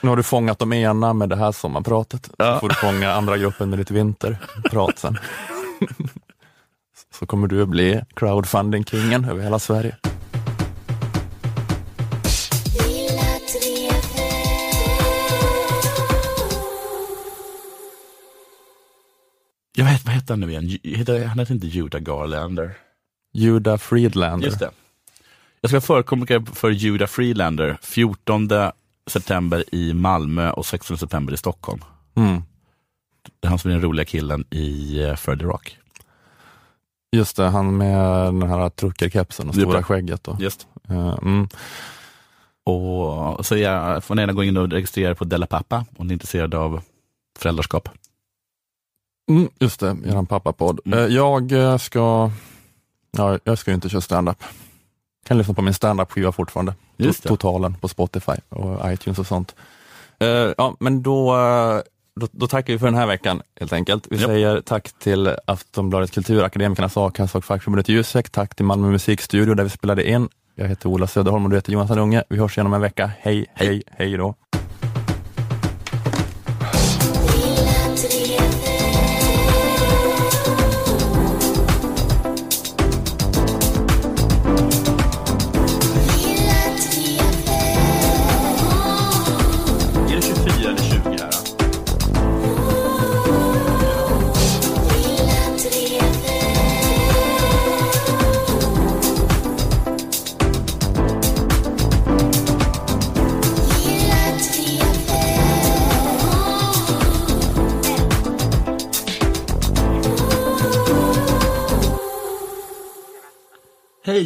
[0.00, 2.30] Nu har du fångat de ena med det här sommarpratet.
[2.38, 2.54] Ja.
[2.54, 5.18] Så får du fånga andra gruppen med ditt vinterprat sen.
[7.18, 9.96] Så kommer du att bli crowdfunding-kingen över hela Sverige.
[19.76, 20.78] Jag vet, vad heter han nu igen?
[21.28, 22.74] Han heter inte Judah Garlander.
[23.32, 24.46] Judah Friedlander.
[24.46, 24.70] Just det.
[25.64, 28.48] Jag ska förekomma för Judah Freelander 14
[29.06, 31.84] september i Malmö och 16 september i Stockholm.
[32.14, 32.42] Mm.
[33.40, 35.78] Det är han som är den roliga killen i uh, Further Rock.
[37.12, 40.24] Just det, han med den här truckerkepsen och stora skägget.
[40.24, 40.36] Då.
[40.40, 40.66] Just.
[40.88, 41.48] Eh, mm.
[42.64, 46.06] Och så jag får ni gärna gå in och registrera er på Della Pappa om
[46.06, 46.82] ni är intresserade av
[47.38, 47.88] föräldraskap.
[49.30, 50.80] Mm, just det, eran pappapodd.
[50.84, 50.98] Mm.
[50.98, 52.30] Eh, Jag eh, ska,
[53.10, 54.44] ja, jag ska ju inte köra standup.
[55.26, 56.74] Kan lyssna på min standup-skiva fortfarande.
[56.96, 57.28] Just det.
[57.28, 59.54] Totalen på Spotify och iTunes och sånt.
[60.18, 61.80] Eh, ja, men då, eh,
[62.20, 64.06] då, då tackar vi för den här veckan helt enkelt.
[64.10, 64.26] Vi Japp.
[64.26, 68.30] säger tack till Aftonbladet Kulturakademikernas a-kassa och fackförbundet Jusek.
[68.30, 70.28] Tack till Malmö musikstudio där vi spelade in.
[70.54, 72.24] Jag heter Ola Söderholm och du heter Jonas Unge.
[72.28, 73.10] Vi hörs igen om en vecka.
[73.18, 74.34] Hej, hej, hej då.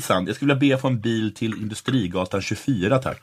[0.07, 3.18] Hejsan, jag skulle vilja be få en bil till Industrigatan 24 tack.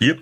[0.00, 0.18] Japp.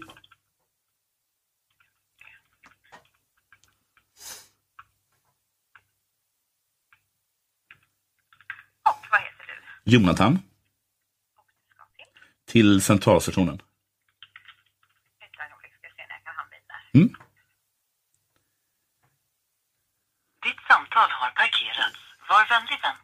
[8.82, 9.47] Och vad heter
[9.85, 9.91] du?
[9.93, 10.39] Jonathan.
[12.47, 13.57] Till Centralstationen.
[13.57, 13.64] Ska
[16.24, 16.74] kan använda.
[16.95, 17.09] Mm.
[20.43, 21.99] Ditt samtal har parkerats.
[22.28, 23.04] Var vänlig vänta.